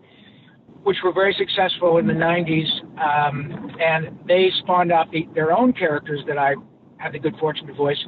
which 0.82 0.98
were 1.02 1.12
very 1.12 1.34
successful 1.38 1.96
in 1.96 2.06
the 2.06 2.12
90s, 2.12 2.68
um, 3.00 3.70
and 3.80 4.18
they 4.28 4.50
spawned 4.58 4.92
off 4.92 5.10
the, 5.10 5.26
their 5.34 5.56
own 5.56 5.72
characters 5.72 6.20
that 6.26 6.36
I 6.36 6.54
had 6.98 7.14
the 7.14 7.18
good 7.18 7.36
fortune 7.38 7.66
to 7.68 7.72
voice, 7.72 8.04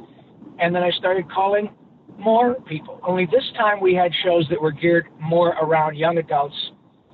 and 0.59 0.75
then 0.75 0.83
I 0.83 0.91
started 0.91 1.29
calling 1.31 1.69
more 2.17 2.55
people. 2.67 2.99
Only 3.03 3.25
this 3.25 3.43
time 3.57 3.81
we 3.81 3.93
had 3.93 4.11
shows 4.23 4.47
that 4.49 4.61
were 4.61 4.71
geared 4.71 5.07
more 5.19 5.49
around 5.61 5.95
young 5.95 6.17
adults 6.17 6.55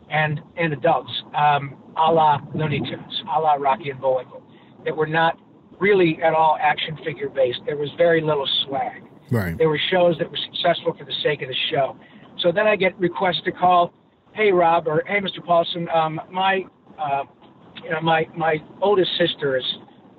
and 0.09 0.41
and 0.57 0.73
adults, 0.73 1.11
um, 1.35 1.77
a 1.97 2.11
la 2.11 2.39
Looney 2.53 2.79
Tunes, 2.79 3.23
a 3.35 3.39
la 3.39 3.53
Rocky 3.53 3.89
and 3.89 3.99
Bullwinkle, 3.99 4.43
that 4.85 4.95
were 4.95 5.07
not 5.07 5.37
really 5.79 6.19
at 6.23 6.33
all 6.33 6.57
action 6.61 6.97
figure 7.03 7.29
based. 7.29 7.59
There 7.65 7.77
was 7.77 7.89
very 7.97 8.21
little 8.21 8.47
swag. 8.65 9.03
Right. 9.31 9.57
There 9.57 9.69
were 9.69 9.79
shows 9.89 10.17
that 10.19 10.29
were 10.29 10.37
successful 10.51 10.93
for 10.97 11.05
the 11.05 11.13
sake 11.23 11.41
of 11.41 11.47
the 11.47 11.55
show. 11.71 11.97
So 12.39 12.51
then 12.51 12.67
I 12.67 12.75
get 12.75 12.97
requests 12.99 13.41
to 13.45 13.51
call, 13.51 13.93
hey 14.33 14.51
Rob 14.51 14.87
or 14.87 15.03
hey 15.07 15.19
Mr. 15.19 15.39
Paulsen, 15.39 15.93
um, 15.95 16.19
my 16.29 16.63
uh, 16.99 17.23
you 17.83 17.89
know 17.89 18.01
my 18.01 18.27
my 18.35 18.57
oldest 18.81 19.11
sister 19.17 19.57
is 19.57 19.65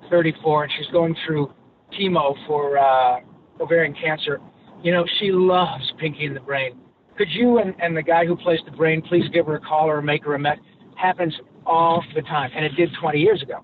34 0.09 0.63
and 0.63 0.73
she's 0.77 0.91
going 0.91 1.15
through 1.25 1.53
chemo 1.97 2.35
for 2.47 2.77
uh, 2.77 3.19
ovarian 3.59 3.93
cancer. 3.93 4.39
You 4.83 4.91
know 4.91 5.05
she 5.19 5.31
loves 5.31 5.91
Pinky 5.97 6.25
and 6.25 6.35
the 6.35 6.41
Brain. 6.41 6.77
Could 7.17 7.29
you 7.31 7.59
and, 7.59 7.73
and 7.79 7.95
the 7.95 8.03
guy 8.03 8.25
who 8.25 8.35
plays 8.35 8.59
the 8.65 8.71
brain 8.71 9.01
please 9.01 9.23
give 9.33 9.45
her 9.45 9.55
a 9.55 9.59
call 9.59 9.89
or 9.89 10.01
make 10.01 10.25
her 10.25 10.35
a 10.35 10.39
met? 10.39 10.59
Happens 10.95 11.33
all 11.65 12.03
the 12.13 12.21
time, 12.23 12.51
and 12.55 12.65
it 12.65 12.75
did 12.75 12.89
20 12.99 13.17
years 13.17 13.41
ago. 13.41 13.63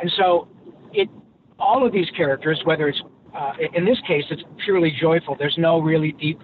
And 0.00 0.12
so 0.18 0.48
it 0.92 1.08
all 1.58 1.86
of 1.86 1.92
these 1.92 2.08
characters, 2.16 2.60
whether 2.64 2.88
it's 2.88 3.00
uh, 3.34 3.52
in 3.74 3.84
this 3.84 3.98
case, 4.06 4.24
it's 4.30 4.42
purely 4.64 4.92
joyful. 5.00 5.36
There's 5.38 5.56
no 5.56 5.80
really 5.80 6.12
deep 6.12 6.40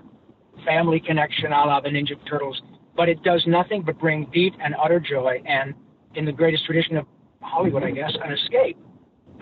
family 0.64 1.00
connection 1.00 1.52
a 1.52 1.64
la 1.64 1.80
the 1.80 1.88
Ninja 1.88 2.14
Turtles, 2.28 2.60
but 2.96 3.08
it 3.08 3.22
does 3.22 3.42
nothing 3.46 3.82
but 3.82 3.98
bring 3.98 4.26
deep 4.32 4.54
and 4.62 4.74
utter 4.82 5.00
joy 5.00 5.42
and, 5.46 5.74
in 6.14 6.24
the 6.24 6.32
greatest 6.32 6.64
tradition 6.64 6.96
of 6.96 7.06
Hollywood, 7.42 7.82
I 7.82 7.90
guess, 7.90 8.12
an 8.24 8.32
escape 8.32 8.78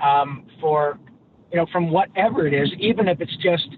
um, 0.02 0.46
for, 0.60 0.98
you 1.52 1.58
know, 1.58 1.66
from 1.70 1.90
whatever 1.90 2.46
it 2.46 2.54
is, 2.54 2.70
even 2.78 3.08
if 3.08 3.20
it's 3.20 3.36
just 3.36 3.76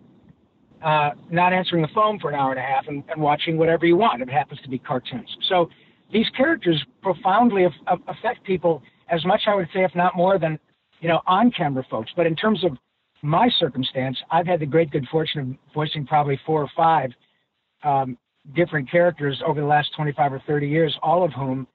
uh, 0.87 1.11
not 1.33 1.53
answering 1.53 1.83
the 1.83 1.89
phone 1.93 2.17
for 2.21 2.31
an 2.31 2.37
hour 2.37 2.53
and 2.53 2.61
a 2.61 2.63
half 2.63 2.87
and, 2.87 3.03
and 3.09 3.21
watching 3.21 3.59
whatever 3.59 3.85
you 3.87 3.97
want. 3.97 4.23
It 4.23 4.31
happens 4.31 4.61
to 4.63 4.69
be 4.69 4.79
cartoons. 4.79 5.29
So 5.49 5.69
these 6.13 6.27
characters 6.37 6.81
profoundly 7.03 7.65
af- 7.65 7.73
af- 7.89 7.99
affect 8.07 8.45
people 8.45 8.85
as 9.11 9.25
much, 9.25 9.43
I 9.49 9.57
would 9.57 9.67
say, 9.75 9.83
if 9.83 9.93
not 9.97 10.17
more 10.17 10.39
than, 10.39 10.61
you 11.01 11.09
know, 11.09 11.23
on-camera 11.27 11.85
folks. 11.91 12.13
But 12.17 12.27
in 12.27 12.37
terms 12.37 12.63
of 12.65 12.79
my 13.21 13.49
circumstance, 13.59 14.17
I've 14.31 14.47
had 14.47 14.61
the 14.61 14.67
great 14.67 14.93
good 14.93 15.09
fortune 15.11 15.41
of 15.41 15.75
voicing 15.75 16.07
probably 16.07 16.39
four 16.47 16.63
or 16.63 16.71
five 16.77 17.11
um, 17.83 18.17
different 18.55 18.89
characters 18.89 19.43
over 19.45 19.61
the 19.61 19.67
last 19.67 19.91
25 19.97 20.35
or 20.35 20.43
30 20.47 20.69
years, 20.69 20.97
all 21.03 21.25
of 21.25 21.33
whom 21.33 21.67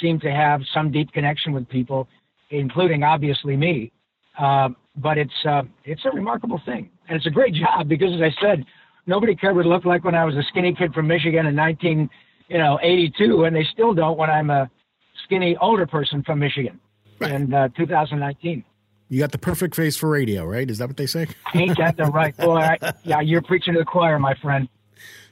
seem 0.00 0.18
to 0.20 0.30
have 0.30 0.62
some 0.72 0.90
deep 0.90 1.12
connection 1.12 1.52
with 1.52 1.68
people, 1.68 2.08
including 2.48 3.02
obviously 3.02 3.54
me. 3.54 3.92
Um, 4.38 4.76
but 4.96 5.18
it's 5.18 5.32
uh, 5.48 5.62
it's 5.84 6.04
a 6.04 6.10
remarkable 6.10 6.60
thing, 6.64 6.90
and 7.08 7.16
it's 7.16 7.26
a 7.26 7.30
great 7.30 7.54
job 7.54 7.88
because, 7.88 8.12
as 8.14 8.20
I 8.20 8.34
said, 8.40 8.64
nobody 9.06 9.34
cared 9.34 9.56
what 9.56 9.66
it 9.66 9.68
looked 9.68 9.86
like 9.86 10.04
when 10.04 10.14
I 10.14 10.24
was 10.24 10.34
a 10.34 10.42
skinny 10.48 10.74
kid 10.74 10.94
from 10.94 11.06
Michigan 11.06 11.46
in 11.46 11.54
19, 11.54 12.08
you 12.48 12.58
know, 12.58 12.78
82, 12.82 13.44
and 13.44 13.54
they 13.54 13.64
still 13.72 13.94
don't 13.94 14.18
when 14.18 14.30
I'm 14.30 14.50
a 14.50 14.70
skinny 15.24 15.56
older 15.60 15.86
person 15.86 16.22
from 16.22 16.38
Michigan 16.38 16.80
in 17.20 17.52
uh, 17.52 17.68
2019. 17.76 18.64
You 19.08 19.20
got 19.20 19.32
the 19.32 19.38
perfect 19.38 19.76
face 19.76 19.96
for 19.96 20.08
radio, 20.08 20.44
right? 20.44 20.68
Is 20.68 20.78
that 20.78 20.88
what 20.88 20.96
they 20.96 21.06
say? 21.06 21.28
Ain't 21.54 21.78
that 21.78 21.96
the 21.96 22.04
right 22.04 22.36
boy? 22.38 22.58
I, 22.58 22.92
yeah, 23.04 23.20
you're 23.20 23.42
preaching 23.42 23.74
to 23.74 23.78
the 23.78 23.84
choir, 23.84 24.18
my 24.18 24.34
friend. 24.34 24.68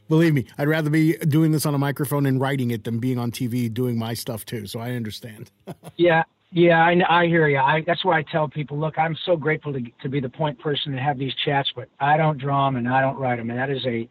Believe 0.09 0.35
me, 0.35 0.47
I'd 0.59 0.68
rather 0.68 0.90
be 0.90 1.16
doing 1.16 1.52
this 1.52 1.64
on 1.64 1.75
a 1.75 1.78
microphone 1.78 2.26
and 2.26 2.38
writing 2.40 2.71
it 2.71 2.85
than 2.85 2.99
being 2.99 3.18
on 3.18 3.30
TV 3.30 3.73
doing 3.73 3.99
my 3.99 4.12
stuff 4.12 4.44
too. 4.44 4.66
So 4.66 4.78
I 4.80 4.92
understand. 4.92 5.50
Yeah, 5.97 6.25
yeah, 6.54 6.80
I, 6.80 7.23
I 7.23 7.26
hear 7.26 7.49
you. 7.49 7.58
I, 7.58 7.82
that's 7.84 8.04
why 8.04 8.20
I 8.20 8.23
tell 8.23 8.46
people, 8.46 8.78
look, 8.78 8.96
I'm 8.96 9.16
so 9.26 9.37
grateful 9.37 9.73
to, 9.73 9.80
to 10.02 10.08
be 10.08 10.20
the 10.20 10.28
point 10.28 10.56
person 10.61 10.92
and 10.92 11.00
have 11.00 11.18
these 11.18 11.32
chats, 11.44 11.68
but 11.75 11.88
I 11.99 12.16
don't 12.16 12.38
draw 12.38 12.66
them 12.66 12.76
and 12.76 12.88
I 12.88 13.00
don't 13.00 13.18
write 13.18 13.38
them, 13.38 13.50
and 13.50 13.58
that 13.58 13.70
is 13.70 13.84
a 13.84 14.08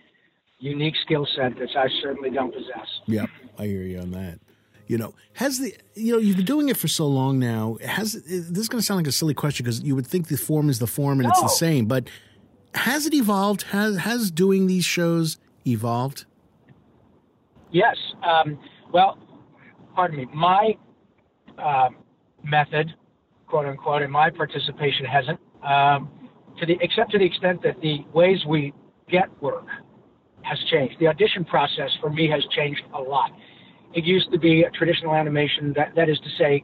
unique 0.60 0.96
skill 1.06 1.26
set 1.38 1.58
that 1.58 1.70
I 1.78 1.88
certainly 2.02 2.32
don't 2.32 2.54
possess. 2.54 2.88
Yep, 3.06 3.30
I 3.58 3.66
hear 3.66 3.84
you 3.84 4.00
on 4.00 4.12
that. 4.12 4.42
You 4.88 4.98
know, 4.98 5.16
has 5.36 5.60
the 5.60 5.74
you 5.96 6.12
know 6.12 6.20
you've 6.20 6.36
been 6.36 6.46
doing 6.46 6.68
it 6.68 6.76
for 6.76 6.90
so 6.90 7.08
long 7.08 7.40
now? 7.40 7.78
Has 7.82 8.12
this 8.12 8.26
is 8.28 8.68
going 8.68 8.82
to 8.82 8.86
sound 8.86 8.98
like 8.98 9.08
a 9.08 9.14
silly 9.14 9.34
question 9.34 9.64
because 9.64 9.82
you 9.82 9.96
would 9.96 10.06
think 10.06 10.28
the 10.28 10.36
form 10.36 10.70
is 10.70 10.80
the 10.80 10.88
form 10.88 11.22
and 11.22 11.30
it's 11.30 11.42
the 11.42 11.48
same, 11.48 11.86
but 11.86 12.10
has 12.76 13.06
it 13.06 13.14
evolved? 13.14 13.64
Has 13.64 14.00
has 14.00 14.30
doing 14.30 14.68
these 14.68 14.84
shows 14.84 15.38
evolved? 15.66 16.26
Yes. 17.72 17.96
Um, 18.22 18.60
well, 18.92 19.18
pardon 19.96 20.18
me. 20.18 20.28
My 20.34 20.78
uh, 21.58 21.90
method, 22.44 22.94
quote 23.48 23.66
unquote, 23.66 24.02
and 24.02 24.12
my 24.12 24.30
participation 24.30 25.06
hasn't, 25.06 25.40
um, 25.64 26.10
to 26.60 26.66
the 26.66 26.78
except 26.82 27.12
to 27.12 27.18
the 27.18 27.26
extent 27.26 27.62
that 27.64 27.80
the 27.82 28.06
ways 28.14 28.40
we 28.48 28.74
get 29.10 29.30
work 29.42 29.66
has 30.44 30.58
changed. 30.72 30.96
The 31.00 31.08
audition 31.08 31.46
process 31.46 31.90
for 32.02 32.10
me 32.10 32.30
has 32.30 32.44
changed 32.56 32.82
a 32.94 33.00
lot. 33.02 33.32
It 33.94 34.04
used 34.04 34.32
to 34.32 34.40
be 34.40 34.64
a 34.64 34.72
traditional 34.72 35.14
animation. 35.14 35.74
That 35.76 35.94
that 35.96 36.10
is 36.10 36.20
to 36.20 36.30
say, 36.38 36.64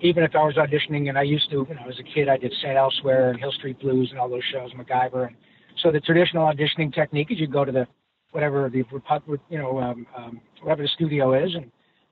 even 0.00 0.22
if 0.24 0.34
I 0.34 0.44
was 0.44 0.56
auditioning, 0.56 1.08
and 1.08 1.18
I 1.18 1.22
used 1.22 1.50
to, 1.50 1.66
you 1.68 1.74
know, 1.74 1.88
as 1.88 1.98
a 1.98 2.02
kid, 2.02 2.28
I 2.28 2.36
did 2.36 2.52
St. 2.60 2.76
Elsewhere 2.76 3.30
and 3.30 3.38
Hill 3.38 3.52
Street 3.52 3.78
Blues 3.80 4.08
and 4.10 4.18
all 4.18 4.28
those 4.28 4.44
shows, 4.52 4.70
MacGyver, 4.72 5.28
and 5.28 5.36
so 5.82 5.90
the 5.90 6.00
traditional 6.00 6.46
auditioning 6.46 6.92
technique 6.92 7.30
is 7.30 7.38
you 7.38 7.46
go 7.46 7.64
to 7.64 7.72
the 7.72 7.86
whatever 8.32 8.68
the 8.70 8.84
you 9.48 9.58
know 9.58 9.78
um, 9.78 10.06
um, 10.16 10.40
whatever 10.62 10.82
the 10.82 10.88
studio 10.88 11.32
is 11.32 11.54
and 11.54 11.70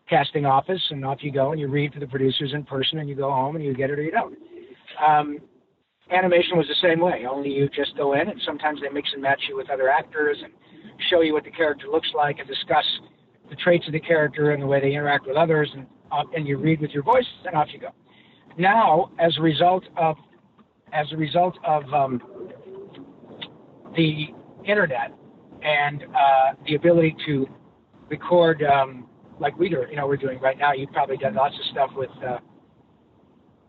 casting 0.08 0.46
office, 0.46 0.82
and 0.90 1.04
off 1.04 1.18
you 1.22 1.32
go, 1.32 1.52
and 1.52 1.60
you 1.60 1.68
read 1.68 1.92
to 1.92 2.00
the 2.00 2.06
producers 2.06 2.52
in 2.54 2.64
person, 2.64 2.98
and 2.98 3.08
you 3.08 3.14
go 3.14 3.30
home, 3.30 3.56
and 3.56 3.64
you 3.64 3.74
get 3.74 3.90
it 3.90 3.98
or 3.98 4.02
you 4.02 4.10
don't. 4.10 4.36
Um, 5.06 5.38
animation 6.10 6.56
was 6.56 6.66
the 6.66 6.88
same 6.88 7.00
way. 7.00 7.24
Only 7.30 7.50
you 7.50 7.68
just 7.68 7.96
go 7.96 8.14
in, 8.14 8.28
and 8.28 8.40
sometimes 8.44 8.80
they 8.80 8.88
mix 8.88 9.10
and 9.12 9.22
match 9.22 9.40
you 9.48 9.56
with 9.56 9.70
other 9.70 9.88
actors 9.88 10.38
and 10.42 10.52
show 11.10 11.20
you 11.20 11.32
what 11.32 11.44
the 11.44 11.50
character 11.50 11.86
looks 11.88 12.08
like 12.14 12.38
and 12.38 12.48
discuss 12.48 12.84
the 13.50 13.56
traits 13.56 13.86
of 13.86 13.92
the 13.92 14.00
character 14.00 14.52
and 14.52 14.62
the 14.62 14.66
way 14.66 14.80
they 14.80 14.92
interact 14.92 15.26
with 15.26 15.36
others, 15.36 15.70
and 15.74 15.86
uh, 16.10 16.24
and 16.34 16.46
you 16.46 16.56
read 16.56 16.80
with 16.80 16.90
your 16.90 17.02
voice, 17.02 17.26
and 17.44 17.54
off 17.54 17.68
you 17.72 17.78
go. 17.78 17.88
Now, 18.56 19.10
as 19.18 19.36
a 19.38 19.42
result 19.42 19.84
of 19.96 20.16
as 20.92 21.06
a 21.12 21.16
result 21.16 21.58
of 21.66 21.84
um, 21.92 22.20
the 23.94 24.28
internet 24.64 25.12
and 25.62 26.04
uh, 26.04 26.54
the 26.66 26.74
ability 26.74 27.14
to 27.26 27.46
record 28.08 28.62
um, 28.62 29.06
like 29.40 29.58
we 29.58 29.68
do, 29.68 29.84
you 29.90 29.96
know, 29.96 30.06
we're 30.06 30.16
doing 30.16 30.38
right 30.40 30.58
now. 30.58 30.72
You've 30.72 30.92
probably 30.92 31.16
done 31.16 31.34
lots 31.34 31.54
of 31.54 31.64
stuff 31.70 31.90
with 31.94 32.10
uh, 32.26 32.38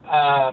uh, 0.07 0.51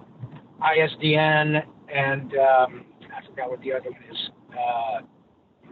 ISDN 0.60 1.62
and 1.94 2.32
um, 2.32 2.84
I 3.14 3.26
forgot 3.28 3.50
what 3.50 3.60
the 3.60 3.72
other 3.72 3.90
one 3.90 4.02
is. 4.10 4.30
Uh, 4.52 5.00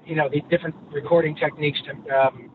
you 0.07 0.15
know, 0.15 0.29
the 0.29 0.41
different 0.51 0.75
recording 0.93 1.35
techniques 1.37 1.79
to, 1.87 2.15
um, 2.15 2.51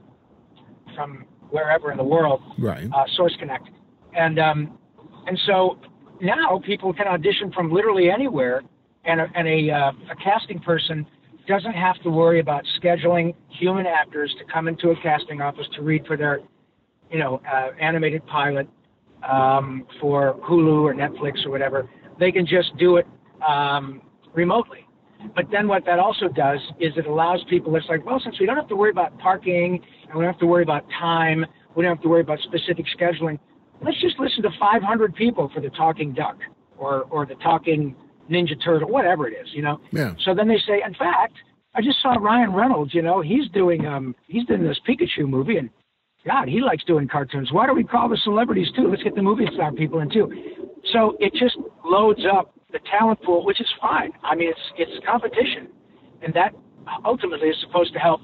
from 0.96 1.26
wherever 1.50 1.92
in 1.92 1.98
the 1.98 2.04
world 2.04 2.42
Right. 2.58 2.88
uh, 2.94 3.04
Source 3.16 3.36
Connect, 3.40 3.68
and 4.14 4.40
um, 4.40 4.78
and 5.26 5.40
so 5.48 5.80
now 6.22 6.62
people 6.66 6.94
can 6.94 7.08
audition 7.08 7.52
from 7.52 7.72
literally 7.72 8.10
anywhere, 8.12 8.62
and 9.06 9.22
a, 9.22 9.28
and 9.36 9.48
a, 9.48 9.72
uh, 9.72 9.92
a 10.12 10.16
casting 10.24 10.60
person 10.60 11.06
doesn't 11.48 11.74
have 11.74 12.00
to 12.04 12.10
worry 12.10 12.40
about 12.40 12.64
scheduling 12.80 13.34
human 13.50 13.88
actors 13.88 14.34
to 14.38 14.46
come 14.54 14.68
into 14.68 14.92
a 14.92 14.96
casting 15.02 15.42
office 15.42 15.66
to 15.76 15.82
read 15.82 16.06
for 16.06 16.16
their, 16.16 16.42
you 17.12 17.20
know, 17.20 17.42
uh, 17.52 17.70
animated 17.80 18.26
pilot 18.28 18.68
um, 19.28 19.86
for 20.00 20.36
Hulu 20.48 20.82
or 20.84 20.94
Netflix 20.94 21.46
or 21.46 21.52
whatever. 21.52 21.90
They 22.20 22.32
can 22.32 22.46
just 22.46 22.76
do 22.78 22.98
it 22.98 23.08
um, 23.48 24.02
remotely. 24.34 24.86
But 25.36 25.46
then 25.52 25.68
what 25.68 25.86
that 25.86 26.00
also 26.00 26.30
does 26.30 26.60
is 26.80 26.94
it 26.96 27.06
allows 27.06 27.44
people, 27.50 27.76
it's 27.76 27.88
like, 27.90 28.06
well, 28.06 28.22
since 28.24 28.40
we 28.40 28.46
don't 28.46 28.56
have 28.56 28.70
to 28.70 28.76
worry 28.76 28.92
about 28.92 29.18
parking 29.20 29.84
and 30.08 30.18
we 30.18 30.24
don't 30.24 30.32
have 30.32 30.40
to 30.40 30.46
worry 30.46 30.64
about 30.64 30.86
time, 30.98 31.46
we 31.76 31.84
don't 31.84 31.96
have 31.96 32.04
to 32.04 32.10
worry 32.10 32.22
about 32.22 32.40
specific 32.40 32.86
scheduling, 32.98 33.38
let's 33.82 34.00
just 34.00 34.18
listen 34.18 34.44
to 34.44 34.50
500 34.60 35.16
people 35.16 35.52
for 35.54 35.60
the 35.60 35.70
talking 35.72 36.14
duck 36.14 36.38
or, 36.78 37.04
or 37.10 37.26
the 37.26 37.36
talking 37.36 37.96
Ninja 38.30 38.62
Turtle, 38.64 38.90
whatever 38.90 39.28
it 39.28 39.34
is, 39.34 39.48
you 39.54 39.62
know? 39.62 39.82
Yeah. 39.92 40.14
So 40.24 40.34
then 40.34 40.48
they 40.48 40.60
say, 40.66 40.82
in 40.86 40.94
fact, 40.94 41.34
I 41.76 41.82
just 41.82 42.02
saw 42.02 42.14
Ryan 42.14 42.54
Reynolds, 42.54 42.94
you 42.94 43.02
know, 43.02 43.22
he's 43.22 43.50
doing, 43.50 43.86
um, 43.86 44.16
he's 44.28 44.46
doing 44.46 44.64
this 44.64 44.80
Pikachu 44.88 45.28
movie 45.28 45.58
and 45.58 45.70
God, 46.26 46.48
he 46.48 46.62
likes 46.62 46.84
doing 46.84 47.08
cartoons. 47.08 47.52
Why 47.52 47.66
don't 47.66 47.76
we 47.76 47.84
call 47.84 48.10
the 48.10 48.18
celebrities 48.24 48.68
too? 48.76 48.90
Let's 48.90 49.04
get 49.04 49.16
the 49.16 49.22
movie 49.22 49.48
star 49.54 49.72
people 49.72 50.00
in 50.00 50.10
too. 50.10 50.32
So 50.92 51.16
it 51.20 51.34
just 51.34 51.58
loads 51.86 52.22
up 52.32 52.54
the 52.72 52.80
talent 52.92 53.22
pool, 53.24 53.46
which 53.46 53.62
is 53.62 53.68
fine. 53.82 54.12
I 54.24 54.36
mean, 54.36 54.50
it's 54.50 54.60
it's 54.78 55.06
competition, 55.06 55.70
and 56.22 56.34
that 56.34 56.54
ultimately 57.06 57.50
is 57.50 57.58
supposed 57.62 57.94
to 57.94 58.00
help 58.00 58.22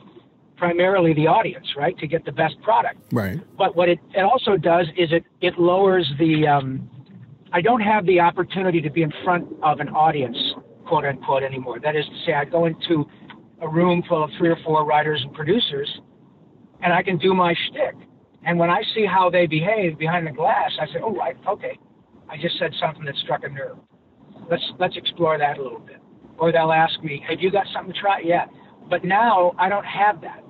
primarily 0.57 1.13
the 1.13 1.27
audience, 1.27 1.67
right, 1.75 1.97
to 1.97 2.07
get 2.07 2.25
the 2.25 2.31
best 2.31 2.59
product. 2.61 2.99
Right. 3.11 3.39
But 3.57 3.75
what 3.75 3.89
it, 3.89 3.99
it 4.13 4.21
also 4.21 4.57
does 4.57 4.87
is 4.97 5.11
it 5.11 5.23
it 5.41 5.57
lowers 5.57 6.11
the. 6.19 6.47
Um, 6.47 6.89
I 7.53 7.61
don't 7.61 7.81
have 7.81 8.05
the 8.05 8.19
opportunity 8.19 8.81
to 8.81 8.89
be 8.89 9.01
in 9.01 9.13
front 9.23 9.47
of 9.63 9.79
an 9.79 9.87
audience, 9.89 10.37
quote 10.87 11.05
unquote, 11.05 11.43
anymore. 11.43 11.79
That 11.79 11.95
is 11.95 12.03
to 12.05 12.25
say, 12.25 12.33
I 12.33 12.43
go 12.43 12.65
into 12.65 13.05
a 13.61 13.67
room 13.67 14.03
full 14.09 14.23
of 14.23 14.29
three 14.37 14.49
or 14.49 14.57
four 14.65 14.85
writers 14.85 15.21
and 15.23 15.33
producers, 15.33 15.89
and 16.81 16.93
I 16.93 17.01
can 17.03 17.17
do 17.17 17.33
my 17.33 17.53
shtick. 17.67 17.95
And 18.45 18.59
when 18.59 18.69
I 18.69 18.83
see 18.93 19.05
how 19.05 19.29
they 19.29 19.47
behave 19.47 19.97
behind 19.97 20.27
the 20.27 20.31
glass, 20.31 20.71
I 20.79 20.85
say, 20.87 20.99
"Oh, 21.01 21.15
right, 21.15 21.35
okay, 21.47 21.79
I 22.29 22.37
just 22.37 22.57
said 22.59 22.73
something 22.79 23.05
that 23.05 23.15
struck 23.17 23.43
a 23.43 23.49
nerve. 23.49 23.77
Let's 24.49 24.63
let's 24.77 24.95
explore 24.97 25.37
that 25.37 25.57
a 25.57 25.63
little 25.63 25.79
bit." 25.79 25.97
Or 26.37 26.51
they'll 26.51 26.71
ask 26.71 27.01
me, 27.03 27.23
"Have 27.27 27.39
you 27.39 27.49
got 27.51 27.65
something 27.73 27.93
to 27.93 27.99
try?" 27.99 28.19
Yeah, 28.19 28.45
but 28.89 29.03
now 29.03 29.53
I 29.57 29.69
don't 29.69 29.85
have 29.85 30.21
that. 30.21 30.43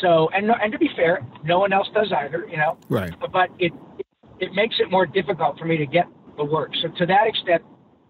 So, 0.00 0.28
and 0.34 0.46
no, 0.46 0.54
and 0.62 0.72
to 0.72 0.78
be 0.78 0.88
fair, 0.96 1.24
no 1.44 1.58
one 1.58 1.72
else 1.72 1.88
does 1.94 2.12
either, 2.12 2.46
you 2.50 2.56
know. 2.56 2.78
Right. 2.88 3.12
But 3.32 3.50
it 3.58 3.72
it 4.40 4.54
makes 4.54 4.76
it 4.78 4.90
more 4.90 5.06
difficult 5.06 5.58
for 5.58 5.64
me 5.64 5.76
to 5.76 5.86
get 5.86 6.06
the 6.36 6.44
work. 6.44 6.70
So 6.82 6.88
to 6.88 7.06
that 7.06 7.26
extent, 7.26 7.62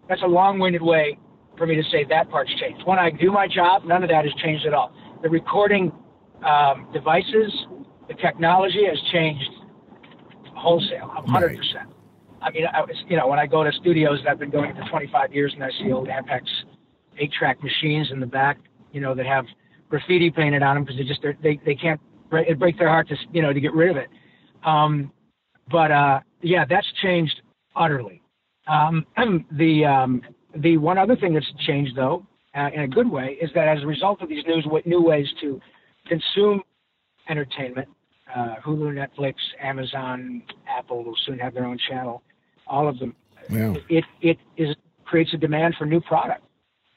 that's 0.09 0.23
a 0.23 0.27
long-winded 0.27 0.83
way 0.83 1.19
for 1.57 1.67
me 1.67 1.77
to 1.77 1.83
say 1.91 2.05
that 2.05 2.29
part's 2.31 2.53
changed. 2.61 2.83
When 2.87 2.99
I 2.99 3.11
do 3.11 3.31
my 3.31 3.47
job, 3.49 3.85
none 3.85 4.03
of 4.03 4.11
that 4.11 4.25
has 4.25 4.35
changed 4.35 4.67
at 4.67 4.75
all. 4.75 4.93
The 5.23 5.29
recording 5.29 5.93
um, 6.45 6.89
devices, 6.93 7.53
the 8.09 8.15
technology 8.15 8.85
has 8.89 8.99
changed 9.13 9.51
wholesale, 10.55 11.11
100%. 11.27 11.59
I 12.43 12.51
mean, 12.51 12.65
I 12.73 12.81
was, 12.81 12.97
you 13.09 13.17
know, 13.17 13.27
when 13.27 13.39
I 13.39 13.47
go 13.47 13.65
to 13.65 13.73
studios 13.81 14.21
that 14.25 14.31
I've 14.31 14.39
been 14.39 14.51
going 14.51 14.75
for 14.75 14.89
25 14.89 15.33
years 15.33 15.53
and 15.55 15.65
I 15.65 15.71
see 15.79 15.93
old 15.93 16.09
Ampex 16.09 16.43
eight-track 17.19 17.63
machines 17.63 18.09
in 18.13 18.21
the 18.21 18.27
back, 18.27 18.59
you 18.93 19.01
know, 19.01 19.15
that 19.15 19.27
have 19.27 19.47
graffiti 19.89 20.31
painted 20.31 20.63
on 20.63 20.77
them 20.77 20.85
because 20.85 20.99
they 20.99 21.05
just 21.05 21.21
they 21.43 21.61
they 21.65 21.75
can't 21.75 22.01
it 22.33 22.59
breaks 22.59 22.79
their 22.79 22.89
heart 22.89 23.09
to 23.09 23.17
you 23.33 23.43
know 23.43 23.53
to 23.53 23.61
get 23.61 23.73
rid 23.73 23.91
of 23.91 23.97
it. 23.97 24.09
Um, 24.65 25.13
but 25.71 25.91
uh, 25.91 26.21
yeah, 26.43 26.65
that's 26.69 26.87
changed 27.03 27.41
utterly. 27.75 28.23
Um, 28.67 29.07
the 29.53 29.85
um, 29.85 30.23
the 30.57 30.77
one 30.77 30.99
other 30.99 31.17
thing 31.17 31.35
that's 31.35 31.51
changed 31.67 31.97
though, 31.97 32.27
uh, 32.57 32.69
in 32.75 32.83
a 32.83 32.89
good 32.89 33.11
way, 33.11 33.39
is 33.41 33.51
that 33.55 33.69
as 33.69 33.83
a 33.83 33.87
result 33.87 34.23
of 34.23 34.29
these 34.29 34.45
new 34.47 34.63
new 34.85 35.03
ways 35.03 35.27
to 35.41 35.61
consume 36.07 36.63
entertainment, 37.29 37.89
uh, 38.35 38.57
Hulu, 38.65 38.93
Netflix, 38.93 39.35
Amazon, 39.61 40.43
Apple 40.69 41.05
will 41.05 41.17
soon 41.27 41.39
have 41.39 41.55
their 41.55 41.65
own 41.65 41.79
channel. 41.89 42.23
All 42.67 42.89
of 42.89 42.99
them. 42.99 43.15
Yeah. 43.51 43.75
It 43.89 44.05
it 44.21 44.39
is 44.57 44.75
creates 45.05 45.33
a 45.35 45.37
demand 45.37 45.77
for 45.79 45.87
new 45.87 46.01
product. 46.01 46.45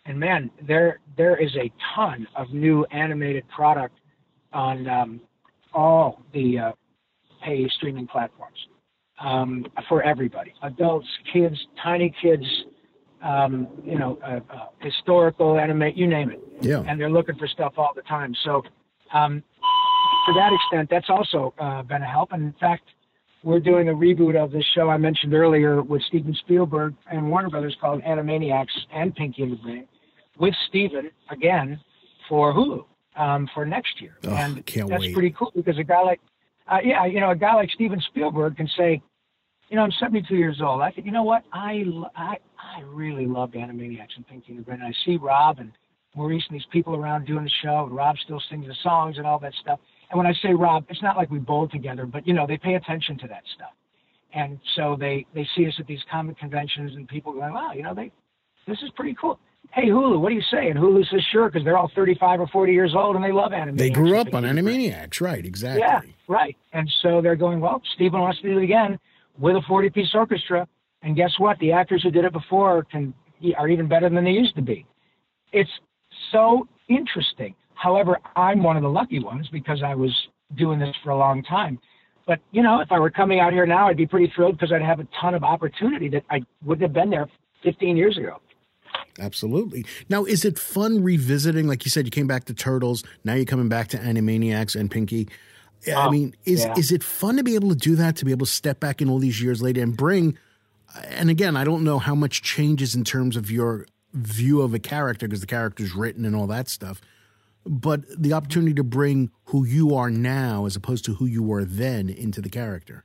And 0.05 0.19
man, 0.19 0.49
there 0.67 0.99
there 1.17 1.37
is 1.37 1.55
a 1.55 1.71
ton 1.95 2.27
of 2.35 2.51
new 2.51 2.85
animated 2.85 3.47
product 3.49 3.95
on 4.51 4.87
um, 4.87 5.21
all 5.73 6.21
the 6.33 6.57
uh, 6.57 6.71
pay 7.43 7.69
streaming 7.69 8.07
platforms 8.07 8.57
um, 9.21 9.65
for 9.87 10.01
everybody, 10.01 10.53
adults, 10.63 11.07
kids, 11.31 11.55
tiny 11.83 12.13
kids, 12.21 12.43
um, 13.21 13.67
you 13.83 13.99
know, 13.99 14.17
uh, 14.23 14.39
uh, 14.51 14.67
historical 14.79 15.59
anime, 15.59 15.91
you 15.95 16.07
name 16.07 16.31
it. 16.31 16.41
Yeah. 16.61 16.83
And 16.87 16.99
they're 16.99 17.11
looking 17.11 17.35
for 17.35 17.47
stuff 17.47 17.73
all 17.77 17.91
the 17.95 18.01
time. 18.03 18.33
So 18.43 18.63
um, 19.13 19.43
to 20.27 20.33
that 20.33 20.51
extent, 20.53 20.89
that's 20.89 21.09
also 21.09 21.53
uh, 21.59 21.81
been 21.83 22.01
a 22.01 22.05
help. 22.05 22.31
And 22.31 22.43
in 22.43 22.55
fact, 22.59 22.83
we're 23.43 23.59
doing 23.59 23.89
a 23.89 23.93
reboot 23.93 24.35
of 24.41 24.51
this 24.51 24.65
show 24.75 24.89
I 24.89 24.97
mentioned 24.97 25.33
earlier 25.33 25.81
with 25.81 26.01
Steven 26.03 26.33
Spielberg 26.35 26.93
and 27.09 27.29
Warner 27.29 27.49
Brothers 27.49 27.75
called 27.79 28.01
Animaniacs 28.03 28.67
and 28.93 29.15
Pinky 29.15 29.43
and 29.43 29.53
the 29.53 29.57
Brain 29.57 29.87
with 30.39 30.53
Steven 30.67 31.11
again 31.29 31.79
for 32.27 32.53
Hulu 32.53 32.85
um, 33.15 33.49
for 33.53 33.65
next 33.65 34.01
year. 34.01 34.17
Oh, 34.25 34.31
and 34.31 34.57
that's 34.57 34.89
wait. 35.01 35.13
pretty 35.13 35.35
cool 35.37 35.51
because 35.55 35.77
a 35.77 35.83
guy 35.83 36.01
like, 36.01 36.19
uh, 36.67 36.79
yeah, 36.83 37.05
you 37.05 37.19
know, 37.19 37.31
a 37.31 37.35
guy 37.35 37.55
like 37.55 37.69
Steven 37.71 38.01
Spielberg 38.09 38.57
can 38.57 38.69
say, 38.77 39.01
you 39.69 39.75
know, 39.75 39.83
I'm 39.83 39.91
72 39.99 40.35
years 40.35 40.61
old. 40.61 40.81
I 40.81 40.91
think, 40.91 41.05
you 41.05 41.13
know 41.13 41.23
what? 41.23 41.43
I, 41.53 41.83
I, 42.15 42.37
I 42.57 42.81
really 42.85 43.25
loved 43.25 43.53
Animaniacs 43.53 44.15
and 44.15 44.27
Pinky 44.27 44.51
and 44.51 44.59
the 44.59 44.63
Brain. 44.63 44.79
And 44.81 44.87
I 44.87 44.93
see 45.05 45.17
Rob 45.17 45.59
and 45.59 45.71
Maurice 46.15 46.43
and 46.49 46.55
these 46.55 46.65
people 46.71 46.95
around 46.95 47.25
doing 47.25 47.43
the 47.43 47.51
show, 47.61 47.85
and 47.85 47.95
Rob 47.95 48.17
still 48.17 48.41
sings 48.49 48.67
the 48.67 48.75
songs 48.83 49.17
and 49.17 49.27
all 49.27 49.39
that 49.39 49.53
stuff. 49.61 49.79
And 50.09 50.17
when 50.17 50.27
I 50.27 50.33
say 50.41 50.53
Rob, 50.53 50.85
it's 50.89 51.01
not 51.01 51.17
like 51.17 51.29
we 51.29 51.39
bowl 51.39 51.67
together, 51.67 52.05
but 52.05 52.27
you 52.27 52.33
know, 52.33 52.47
they 52.47 52.57
pay 52.57 52.75
attention 52.75 53.17
to 53.19 53.27
that 53.27 53.43
stuff. 53.55 53.71
And 54.33 54.59
so 54.75 54.95
they 54.99 55.25
they 55.33 55.47
see 55.55 55.67
us 55.67 55.73
at 55.79 55.87
these 55.87 56.01
comic 56.09 56.37
conventions, 56.37 56.95
and 56.95 57.07
people 57.07 57.33
going, 57.33 57.53
"Wow, 57.53 57.71
you 57.73 57.83
know, 57.83 57.93
they 57.93 58.11
this 58.67 58.77
is 58.81 58.89
pretty 58.95 59.15
cool." 59.19 59.39
Hey, 59.71 59.87
Hulu, 59.87 60.19
what 60.19 60.29
do 60.29 60.35
you 60.35 60.41
say? 60.41 60.69
And 60.69 60.79
Hulu 60.79 61.07
says, 61.09 61.21
"Sure," 61.31 61.49
because 61.49 61.63
they're 61.63 61.77
all 61.77 61.91
35 61.93 62.41
or 62.41 62.47
40 62.47 62.73
years 62.73 62.95
old 62.95 63.15
and 63.15 63.23
they 63.23 63.31
love 63.31 63.53
anime. 63.53 63.75
They 63.75 63.89
grew 63.89 64.17
up 64.17 64.33
on 64.33 64.43
Animaniacs, 64.43 65.21
right? 65.21 65.45
Exactly. 65.45 65.81
Yeah, 65.81 66.01
right. 66.27 66.55
And 66.73 66.89
so 67.01 67.21
they're 67.21 67.35
going, 67.35 67.59
"Well, 67.59 67.81
Steven 67.95 68.19
wants 68.19 68.41
to 68.41 68.49
do 68.49 68.57
it 68.59 68.63
again 68.63 68.99
with 69.37 69.55
a 69.55 69.61
40-piece 69.61 70.13
orchestra." 70.13 70.67
And 71.01 71.15
guess 71.15 71.37
what? 71.39 71.57
The 71.59 71.71
actors 71.71 72.03
who 72.03 72.11
did 72.11 72.25
it 72.25 72.33
before 72.33 72.83
can 72.83 73.13
are 73.57 73.67
even 73.67 73.87
better 73.87 74.09
than 74.09 74.23
they 74.23 74.31
used 74.31 74.55
to 74.55 74.61
be. 74.61 74.85
It's 75.51 75.69
so 76.31 76.67
interesting. 76.87 77.55
However, 77.75 78.17
I'm 78.35 78.61
one 78.63 78.75
of 78.77 78.83
the 78.83 78.89
lucky 78.89 79.19
ones 79.19 79.47
because 79.51 79.81
I 79.83 79.95
was 79.95 80.11
doing 80.55 80.79
this 80.79 80.95
for 81.03 81.11
a 81.11 81.17
long 81.17 81.43
time. 81.43 81.79
But 82.27 82.39
you 82.51 82.61
know, 82.61 82.79
if 82.81 82.91
I 82.91 82.99
were 82.99 83.09
coming 83.09 83.39
out 83.39 83.53
here 83.53 83.65
now, 83.65 83.87
I'd 83.87 83.97
be 83.97 84.05
pretty 84.05 84.31
thrilled 84.35 84.57
because 84.57 84.71
I'd 84.71 84.81
have 84.81 84.99
a 84.99 85.07
ton 85.19 85.33
of 85.33 85.43
opportunity 85.43 86.09
that 86.09 86.23
I 86.29 86.41
wouldn't 86.63 86.83
have 86.83 86.93
been 86.93 87.09
there 87.09 87.27
15 87.63 87.97
years 87.97 88.17
ago. 88.17 88.39
Absolutely. 89.19 89.85
Now, 90.09 90.23
is 90.25 90.45
it 90.45 90.57
fun 90.57 91.03
revisiting? 91.03 91.67
Like 91.67 91.85
you 91.85 91.91
said, 91.91 92.05
you 92.05 92.11
came 92.11 92.27
back 92.27 92.45
to 92.45 92.53
Turtles. 92.53 93.03
Now 93.23 93.33
you're 93.33 93.45
coming 93.45 93.69
back 93.69 93.87
to 93.89 93.97
Animaniacs 93.97 94.79
and 94.79 94.89
Pinky. 94.89 95.27
I 95.87 96.07
Oh, 96.07 96.11
mean, 96.11 96.35
is 96.45 96.65
yeah. 96.65 96.73
is 96.77 96.91
it 96.91 97.03
fun 97.03 97.37
to 97.37 97.43
be 97.43 97.55
able 97.55 97.69
to 97.69 97.75
do 97.75 97.95
that? 97.95 98.15
To 98.17 98.25
be 98.25 98.31
able 98.31 98.45
to 98.45 98.51
step 98.51 98.79
back 98.79 99.01
in 99.01 99.09
all 99.09 99.19
these 99.19 99.41
years 99.41 99.61
later 99.61 99.81
and 99.81 99.95
bring? 99.95 100.37
And 101.09 101.29
again, 101.29 101.55
I 101.55 101.63
don't 101.63 101.83
know 101.83 101.99
how 101.99 102.15
much 102.15 102.41
changes 102.41 102.95
in 102.95 103.03
terms 103.03 103.35
of 103.37 103.49
your 103.49 103.85
view 104.13 104.61
of 104.61 104.73
a 104.73 104.79
character 104.79 105.27
because 105.27 105.41
the 105.41 105.47
character's 105.47 105.95
written 105.95 106.25
and 106.25 106.35
all 106.35 106.47
that 106.47 106.67
stuff. 106.67 107.01
But 107.65 108.01
the 108.17 108.33
opportunity 108.33 108.73
to 108.75 108.83
bring 108.83 109.31
who 109.45 109.65
you 109.65 109.93
are 109.95 110.09
now 110.09 110.65
as 110.65 110.75
opposed 110.75 111.05
to 111.05 111.15
who 111.15 111.25
you 111.25 111.43
were 111.43 111.65
then 111.65 112.09
into 112.09 112.41
the 112.41 112.49
character. 112.49 113.03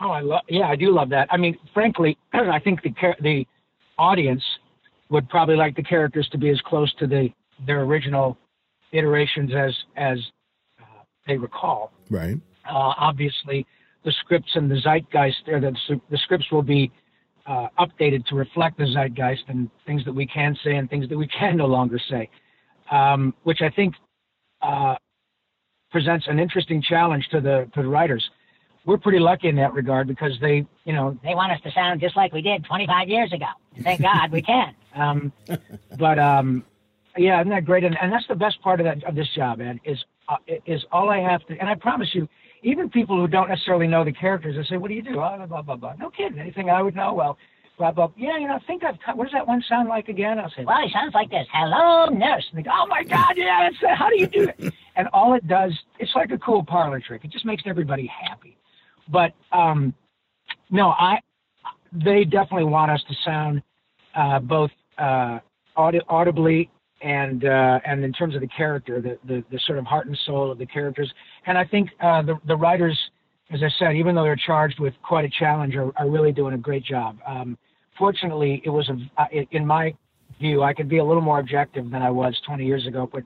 Oh, 0.00 0.10
I 0.10 0.20
love. 0.20 0.42
Yeah, 0.48 0.68
I 0.68 0.76
do 0.76 0.92
love 0.92 1.08
that. 1.10 1.28
I 1.30 1.36
mean, 1.36 1.56
frankly, 1.74 2.16
I 2.32 2.60
think 2.60 2.82
the 2.82 2.92
the 3.20 3.46
audience 3.98 4.42
would 5.10 5.28
probably 5.28 5.56
like 5.56 5.74
the 5.74 5.82
characters 5.82 6.28
to 6.32 6.38
be 6.38 6.50
as 6.50 6.60
close 6.60 6.92
to 6.94 7.06
the 7.06 7.30
their 7.66 7.82
original 7.82 8.36
iterations 8.92 9.52
as 9.54 9.74
as 9.96 10.18
uh, 10.80 10.84
they 11.26 11.36
recall. 11.36 11.92
Right. 12.10 12.36
Uh, 12.68 12.92
obviously, 12.98 13.66
the 14.04 14.12
scripts 14.20 14.50
and 14.54 14.70
the 14.70 14.80
zeitgeist, 14.80 15.48
or 15.48 15.60
the 15.60 15.74
the 16.10 16.18
scripts 16.18 16.50
will 16.52 16.62
be 16.62 16.92
uh, 17.48 17.68
updated 17.78 18.26
to 18.26 18.34
reflect 18.34 18.76
the 18.78 18.84
zeitgeist 18.84 19.44
and 19.48 19.70
things 19.86 20.04
that 20.04 20.12
we 20.12 20.26
can 20.26 20.56
say 20.62 20.76
and 20.76 20.88
things 20.90 21.08
that 21.08 21.16
we 21.16 21.26
can 21.38 21.56
no 21.56 21.66
longer 21.66 21.98
say, 22.10 22.28
um, 22.90 23.34
which 23.44 23.62
I 23.62 23.70
think 23.70 23.94
uh, 24.60 24.96
presents 25.90 26.26
an 26.28 26.38
interesting 26.38 26.82
challenge 26.82 27.26
to 27.30 27.40
the 27.40 27.68
to 27.74 27.82
the 27.82 27.88
writers. 27.88 28.28
We're 28.84 28.98
pretty 28.98 29.18
lucky 29.18 29.48
in 29.48 29.56
that 29.56 29.74
regard 29.74 30.06
because 30.06 30.32
they, 30.40 30.66
you 30.84 30.92
know, 30.94 31.18
They 31.22 31.34
want 31.34 31.52
us 31.52 31.60
to 31.62 31.70
sound 31.72 32.00
just 32.00 32.16
like 32.16 32.32
we 32.32 32.40
did 32.40 32.64
25 32.64 33.08
years 33.08 33.30
ago. 33.34 33.44
And 33.74 33.84
thank 33.84 34.00
God 34.00 34.32
we 34.32 34.40
can. 34.40 34.74
um, 34.94 35.32
but 35.98 36.18
um, 36.18 36.64
yeah, 37.16 37.40
isn't 37.40 37.50
that 37.50 37.66
great? 37.66 37.84
And, 37.84 37.98
and 38.00 38.10
that's 38.10 38.26
the 38.28 38.34
best 38.34 38.62
part 38.62 38.80
of 38.80 38.84
that 38.84 39.04
of 39.04 39.14
this 39.14 39.28
job, 39.34 39.60
Ed. 39.60 39.80
Is 39.84 39.98
uh, 40.28 40.36
is 40.66 40.84
all 40.92 41.10
I 41.10 41.18
have 41.18 41.44
to. 41.46 41.58
And 41.58 41.68
I 41.68 41.74
promise 41.74 42.14
you, 42.14 42.28
even 42.62 42.88
people 42.90 43.16
who 43.16 43.28
don't 43.28 43.48
necessarily 43.48 43.86
know 43.86 44.04
the 44.04 44.12
characters, 44.12 44.56
they 44.56 44.64
say, 44.68 44.76
"What 44.78 44.88
do 44.88 44.94
you 44.94 45.02
do?" 45.02 45.10
Oh, 45.10 45.36
blah 45.36 45.46
blah 45.46 45.62
blah 45.62 45.76
blah. 45.76 45.92
No 45.98 46.10
kidding. 46.10 46.38
Anything 46.38 46.70
I 46.70 46.82
would 46.82 46.94
know? 46.96 47.14
Well, 47.14 47.38
blah 47.78 47.92
blah. 47.92 48.10
Yeah, 48.16 48.36
you 48.38 48.48
know, 48.48 48.54
I 48.54 48.66
think 48.66 48.82
I've. 48.84 48.96
What 49.16 49.24
does 49.24 49.32
that 49.32 49.46
one 49.46 49.62
sound 49.68 49.88
like 49.88 50.08
again? 50.08 50.38
I'll 50.38 50.50
say, 50.56 50.64
Well, 50.64 50.84
it 50.84 50.92
sounds 50.92 51.14
like 51.14 51.30
this. 51.30 51.46
Hello, 51.52 52.06
nurse. 52.14 52.46
and 52.50 52.58
they 52.58 52.62
go, 52.62 52.70
oh 52.72 52.86
my 52.86 53.04
god, 53.04 53.34
yeah, 53.36 53.68
that's 53.70 53.98
how 53.98 54.08
do 54.10 54.18
you 54.18 54.26
do 54.26 54.48
it? 54.58 54.74
and 54.96 55.08
all 55.12 55.34
it 55.34 55.46
does, 55.46 55.72
it's 55.98 56.12
like 56.14 56.30
a 56.30 56.38
cool 56.38 56.64
parlor 56.64 57.00
trick. 57.00 57.24
It 57.24 57.30
just 57.30 57.44
makes 57.44 57.62
everybody 57.66 58.06
happy. 58.28 58.56
But 59.10 59.32
um, 59.52 59.94
no, 60.70 60.88
I. 60.88 61.20
They 61.90 62.24
definitely 62.24 62.64
want 62.64 62.90
us 62.90 63.02
to 63.08 63.14
sound 63.24 63.62
uh, 64.14 64.40
both 64.40 64.70
uh, 64.98 65.38
audi- 65.74 66.02
audibly 66.06 66.68
and 67.02 67.44
uh, 67.44 67.80
and 67.84 68.04
in 68.04 68.12
terms 68.12 68.34
of 68.34 68.40
the 68.40 68.48
character, 68.48 69.00
the, 69.00 69.18
the 69.26 69.44
the 69.50 69.60
sort 69.66 69.78
of 69.78 69.84
heart 69.84 70.06
and 70.06 70.18
soul 70.26 70.50
of 70.50 70.58
the 70.58 70.66
characters. 70.66 71.12
And 71.46 71.56
I 71.56 71.64
think 71.64 71.90
uh, 72.00 72.22
the 72.22 72.36
the 72.46 72.56
writers, 72.56 72.98
as 73.50 73.62
I 73.62 73.68
said, 73.78 73.94
even 73.96 74.14
though 74.14 74.24
they're 74.24 74.36
charged 74.36 74.80
with 74.80 74.94
quite 75.02 75.24
a 75.24 75.30
challenge, 75.30 75.76
are, 75.76 75.92
are 75.96 76.08
really 76.08 76.32
doing 76.32 76.54
a 76.54 76.58
great 76.58 76.84
job. 76.84 77.18
Um, 77.26 77.56
fortunately, 77.96 78.62
it 78.64 78.70
was 78.70 78.88
a, 78.88 78.96
uh, 79.20 79.26
in 79.50 79.66
my 79.66 79.94
view, 80.40 80.62
I 80.62 80.72
could 80.72 80.88
be 80.88 80.98
a 80.98 81.04
little 81.04 81.22
more 81.22 81.40
objective 81.40 81.90
than 81.90 82.02
I 82.02 82.10
was 82.10 82.38
20 82.46 82.64
years 82.64 82.86
ago. 82.86 83.08
But 83.12 83.22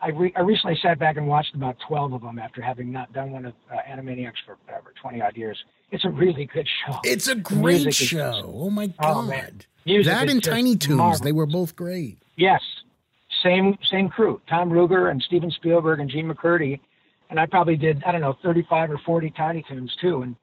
I, 0.00 0.08
re- 0.10 0.32
I 0.36 0.40
recently 0.40 0.78
sat 0.82 0.98
back 0.98 1.16
and 1.16 1.26
watched 1.26 1.54
about 1.54 1.76
12 1.88 2.12
of 2.14 2.22
them 2.22 2.38
after 2.38 2.60
having 2.62 2.92
not 2.92 3.12
done 3.12 3.32
one 3.32 3.44
of 3.46 3.54
uh, 3.72 3.76
Animaniacs 3.90 4.34
for 4.46 4.56
whatever 4.66 4.92
20 5.00 5.20
odd 5.20 5.36
years. 5.36 5.58
It's 5.90 6.04
a 6.04 6.10
really 6.10 6.46
good 6.46 6.66
show. 6.86 6.98
It's 7.04 7.28
a 7.28 7.34
great 7.34 7.82
music 7.82 7.88
is 7.88 7.96
show. 7.96 8.50
Oh 8.54 8.70
my 8.70 8.92
Oh, 8.98 9.26
god. 9.28 9.66
Music 9.86 10.12
that 10.12 10.28
and 10.28 10.42
Tiny 10.42 10.76
Toons, 10.76 11.20
they 11.20 11.32
were 11.32 11.46
both 11.46 11.76
great. 11.76 12.18
Yes, 12.36 12.62
same 13.44 13.76
same 13.90 14.08
crew. 14.08 14.40
Tom 14.48 14.70
Ruegger 14.70 15.10
and 15.10 15.22
Steven 15.22 15.50
Spielberg 15.50 16.00
and 16.00 16.10
Jean 16.10 16.32
MacCurdy, 16.32 16.80
and 17.30 17.38
I 17.38 17.46
probably 17.46 17.76
did 17.76 18.02
I 18.04 18.12
don't 18.12 18.20
know 18.20 18.36
35 18.42 18.90
or 18.90 19.00
40 19.04 19.32
Tiny 19.36 19.64
Toons 19.68 19.94
too. 20.00 20.22
And 20.22 20.36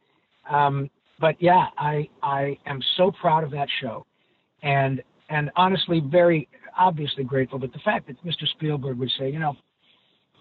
um, 0.50 0.90
but 1.20 1.36
yeah, 1.42 1.68
I 1.78 2.08
I 2.24 2.58
am 2.66 2.80
so 2.98 3.12
proud 3.12 3.44
of 3.44 3.52
that 3.52 3.68
show, 3.82 4.06
and 4.64 5.02
and 5.30 5.52
honestly 5.56 6.02
very 6.06 6.48
obviously 6.78 7.24
grateful. 7.24 7.60
But 7.60 7.74
the 7.74 7.80
fact 7.80 8.08
that 8.08 8.24
Mr. 8.26 8.48
Spielberg 8.56 8.98
would 8.98 9.12
say, 9.20 9.30
you 9.30 9.40
know, 9.40 9.56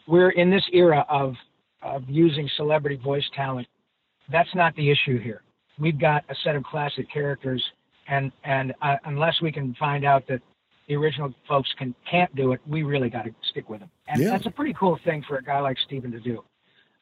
we're 0.06 0.30
in 0.30 0.50
this 0.50 0.64
era 0.72 1.04
of 1.08 1.34
of 1.82 2.02
using 2.08 2.48
celebrity 2.56 2.96
voice 2.96 3.24
talent. 3.34 3.66
That's 4.30 4.54
not 4.54 4.74
the 4.76 4.90
issue 4.90 5.18
here. 5.18 5.42
We've 5.78 5.98
got 5.98 6.24
a 6.28 6.34
set 6.44 6.56
of 6.56 6.62
classic 6.64 7.10
characters, 7.12 7.62
and 8.08 8.30
and 8.44 8.74
uh, 8.82 8.96
unless 9.04 9.40
we 9.40 9.50
can 9.50 9.74
find 9.78 10.04
out 10.04 10.26
that 10.28 10.40
the 10.90 10.96
original 10.96 11.32
folks 11.48 11.70
can 11.78 11.94
can't 12.10 12.34
do 12.34 12.50
it, 12.50 12.60
we 12.66 12.82
really 12.82 13.08
got 13.08 13.24
to 13.24 13.30
stick 13.50 13.70
with 13.70 13.78
them. 13.78 13.90
And 14.08 14.20
Yeah. 14.20 14.30
that's 14.30 14.46
a 14.46 14.50
pretty 14.50 14.74
cool 14.74 14.98
thing 15.04 15.22
for 15.22 15.36
a 15.38 15.42
guy 15.42 15.60
like 15.60 15.78
Steven 15.86 16.10
to 16.10 16.18
do. 16.18 16.42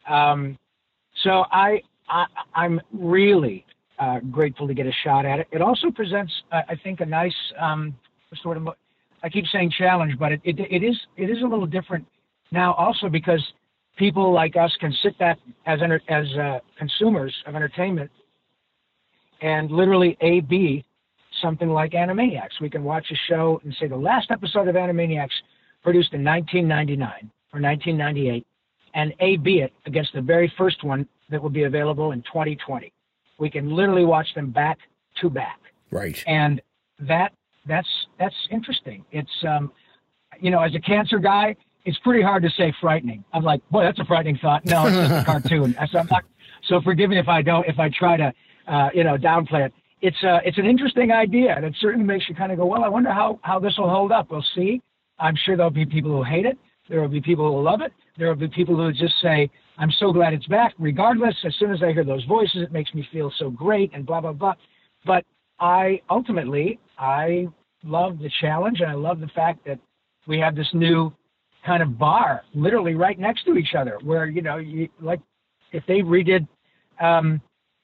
Um, 0.07 0.59
so 1.25 1.47
I, 1.51 1.83
I 2.09 2.27
I'm 2.55 2.81
really 2.93 3.65
uh, 3.99 4.21
grateful 4.31 4.69
to 4.69 4.75
get 4.75 4.87
a 4.87 4.93
shot 5.05 5.25
at 5.25 5.39
it. 5.41 5.49
It 5.51 5.63
also 5.63 5.91
presents, 5.91 6.33
uh, 6.53 6.63
I 6.69 6.77
think, 6.85 7.01
a 7.01 7.07
nice 7.07 7.35
um, 7.59 7.97
sort 8.43 8.59
of. 8.59 8.69
I 9.23 9.29
keep 9.31 9.47
saying 9.47 9.73
challenge, 9.77 10.19
but 10.19 10.33
it, 10.33 10.41
it 10.45 10.61
it 10.61 10.83
is 10.85 10.97
it 11.17 11.31
is 11.31 11.41
a 11.43 11.47
little 11.47 11.67
different 11.67 12.07
now. 12.53 12.75
Also 12.75 13.09
because 13.09 13.43
people 13.97 14.33
like 14.33 14.55
us 14.57 14.73
can 14.81 14.93
sit 15.03 15.19
back 15.19 15.39
as 15.65 15.81
enter, 15.83 16.01
as 16.09 16.27
uh, 16.37 16.61
consumers 16.79 17.35
of 17.47 17.57
entertainment 17.57 18.11
and 19.41 19.71
literally 19.71 20.17
A 20.21 20.41
B 20.41 20.85
something 21.41 21.69
like 21.69 21.93
Animaniacs. 21.93 22.61
We 22.61 22.71
can 22.71 22.85
watch 22.85 23.07
a 23.11 23.17
show 23.29 23.61
and 23.65 23.75
say 23.81 23.87
the 23.89 23.97
last 23.97 24.31
episode 24.31 24.69
of 24.69 24.75
Animaniacs 24.75 25.31
produced 25.83 26.13
in 26.13 26.25
1999 26.25 27.31
or 27.53 27.61
1998, 27.61 28.47
and 28.95 29.15
A 29.21 29.37
B 29.37 29.61
it 29.61 29.73
against 29.87 30.13
the 30.15 30.21
very 30.21 30.53
first 30.59 30.83
one 30.85 31.07
that 31.31 31.43
will 31.43 31.51
be 31.51 31.65
available 31.65 32.13
in 32.13 32.23
2020. 32.23 32.93
We 33.39 33.51
can 33.51 33.71
literally 33.75 34.05
watch 34.05 34.27
them 34.35 34.51
back 34.51 34.79
to 35.21 35.31
back 35.31 35.59
Right. 35.91 36.23
and 36.27 36.61
that 37.01 37.33
that's 37.67 37.89
that's 38.19 38.35
interesting. 38.51 39.05
It's 39.13 39.31
um, 39.47 39.71
you 40.41 40.51
know, 40.51 40.61
as 40.61 40.75
a 40.75 40.81
cancer 40.81 41.19
guy, 41.19 41.55
it's 41.85 41.99
pretty 42.01 42.23
hard 42.23 42.43
to 42.43 42.51
say 42.51 42.73
frightening. 42.81 43.25
I'm 43.33 43.43
like, 43.45 43.61
boy, 43.71 43.83
that's 43.85 43.99
a 43.99 44.05
frightening 44.05 44.39
thought. 44.39 44.65
No, 44.65 44.87
it's 44.87 44.97
just 44.97 45.23
a 45.23 45.25
cartoon. 45.27 45.77
So, 45.91 45.99
I'm 45.99 46.07
not, 46.11 46.25
so 46.69 46.81
forgive 46.81 47.11
me 47.11 47.19
if 47.19 47.29
I 47.29 47.43
don't, 47.43 47.67
if 47.67 47.79
I 47.79 47.89
try 47.91 48.17
to, 48.17 48.33
uh, 48.67 48.91
you 48.95 49.05
know, 49.05 49.17
downplay 49.17 49.67
it. 49.67 49.75
It's 50.01 50.17
uh, 50.23 50.39
it's 50.45 50.59
an 50.59 50.67
interesting 50.67 51.11
idea, 51.11 51.55
and 51.57 51.65
it 51.65 51.75
certainly 51.81 52.07
makes 52.07 52.29
you 52.29 52.35
kind 52.35 52.53
of 52.53 52.59
go, 52.59 52.67
well, 52.67 52.85
I 52.85 52.89
wonder 52.89 53.13
how 53.13 53.41
how 53.43 53.59
this 53.59 53.75
will 53.79 53.91
hold 53.91 54.13
up. 54.13 54.31
We'll 54.31 54.45
see. 54.55 54.81
I'm 55.19 55.35
sure 55.45 55.57
there'll 55.57 55.71
be 55.71 55.87
people 55.87 56.13
who 56.13 56.23
hate 56.23 56.47
it. 56.47 56.57
There 56.89 57.01
will 57.01 57.09
be 57.09 57.21
people 57.21 57.51
who 57.51 57.63
love 57.63 57.81
it. 57.81 57.93
There 58.17 58.29
will 58.29 58.37
be 58.37 58.49
people 58.49 58.77
who 58.77 58.93
just 58.93 59.15
say, 59.21 59.51
I'm 59.77 59.91
so 59.99 60.13
glad 60.13 60.33
it's 60.33 60.47
back. 60.47 60.75
Regardless, 60.79 61.35
as 61.45 61.55
soon 61.59 61.73
as 61.73 61.83
I 61.83 61.93
hear 61.93 62.05
those 62.05 62.25
voices, 62.25 62.63
it 62.63 62.73
makes 62.73 62.95
me 62.95 63.07
feel 63.13 63.33
so 63.39 63.51
great 63.51 63.93
and 63.93 64.07
blah 64.07 64.21
blah 64.21 64.33
blah. 64.33 64.55
But 65.05 65.25
I 65.61 66.01
ultimately 66.11 66.79
I 66.99 67.49
love 67.85 68.19
the 68.19 68.31
challenge 68.41 68.81
and 68.81 68.91
I 68.91 68.95
love 68.95 69.21
the 69.21 69.29
fact 69.29 69.65
that 69.67 69.79
we 70.27 70.39
have 70.39 70.55
this 70.55 70.69
new 70.73 71.13
kind 71.65 71.83
of 71.83 71.99
bar 71.99 72.43
literally 72.55 72.95
right 72.95 73.19
next 73.19 73.45
to 73.45 73.57
each 73.57 73.75
other 73.79 73.99
where 74.03 74.27
you 74.27 74.43
know 74.43 74.57
you 74.57 74.89
like 75.01 75.21
if 75.73 75.85
they 75.87 76.01
redid 76.01 76.47
um, 77.01 77.41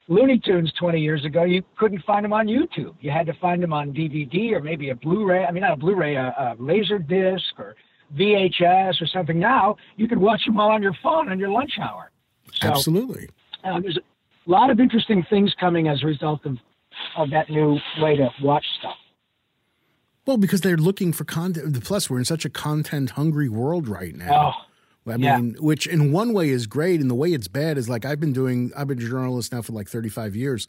Looney 0.07 0.39
Tunes 0.39 0.71
20 0.79 0.99
years 0.99 1.25
ago 1.25 1.43
you 1.43 1.63
couldn't 1.77 2.03
find 2.03 2.23
them 2.23 2.33
on 2.33 2.47
YouTube 2.47 2.95
you 3.01 3.11
had 3.11 3.25
to 3.27 3.33
find 3.33 3.61
them 3.61 3.73
on 3.73 3.93
DVD 3.93 4.51
or 4.51 4.61
maybe 4.61 4.89
a 4.89 4.95
Blu-ray 4.95 5.45
I 5.45 5.51
mean 5.51 5.61
not 5.61 5.73
a 5.73 5.77
Blu-ray 5.77 6.15
a, 6.15 6.27
a 6.27 6.55
laser 6.59 6.99
disc 6.99 7.45
or 7.57 7.75
VHS 8.15 9.01
or 9.01 9.07
something 9.07 9.39
now 9.39 9.75
you 9.97 10.07
can 10.07 10.19
watch 10.19 10.45
them 10.45 10.59
all 10.59 10.71
on 10.71 10.81
your 10.81 10.95
phone 11.01 11.29
on 11.29 11.39
your 11.39 11.49
lunch 11.49 11.73
hour 11.81 12.11
so 12.53 12.69
Absolutely. 12.69 13.29
uh, 13.63 13.79
there's 13.79 13.97
a 13.97 14.49
lot 14.49 14.69
of 14.69 14.79
interesting 14.79 15.25
things 15.29 15.53
coming 15.59 15.87
as 15.87 16.03
a 16.03 16.05
result 16.05 16.45
of 16.45 16.57
of 17.15 17.29
that 17.31 17.49
new 17.49 17.79
way 17.99 18.15
to 18.15 18.29
watch 18.41 18.65
stuff. 18.79 18.95
Well, 20.25 20.37
because 20.37 20.61
they're 20.61 20.77
looking 20.77 21.13
for 21.13 21.23
content. 21.23 21.83
Plus, 21.83 22.09
we're 22.09 22.17
in 22.17 22.25
such 22.25 22.45
a 22.45 22.49
content 22.49 23.11
hungry 23.11 23.47
world 23.47 23.87
right 23.87 24.15
now. 24.15 24.53
Oh, 24.55 24.65
I 25.07 25.15
yeah. 25.15 25.37
mean, 25.37 25.55
which 25.59 25.85
in 25.87 26.11
one 26.11 26.33
way 26.33 26.49
is 26.49 26.65
great, 26.67 26.99
and 26.99 27.09
the 27.09 27.15
way 27.15 27.33
it's 27.33 27.47
bad 27.47 27.77
is 27.77 27.87
like 27.87 28.05
I've 28.05 28.19
been 28.19 28.33
doing. 28.33 28.71
I've 28.75 28.87
been 28.87 28.97
a 28.97 29.01
journalist 29.07 29.51
now 29.53 29.61
for 29.61 29.73
like 29.73 29.87
thirty 29.87 30.09
five 30.09 30.35
years, 30.35 30.67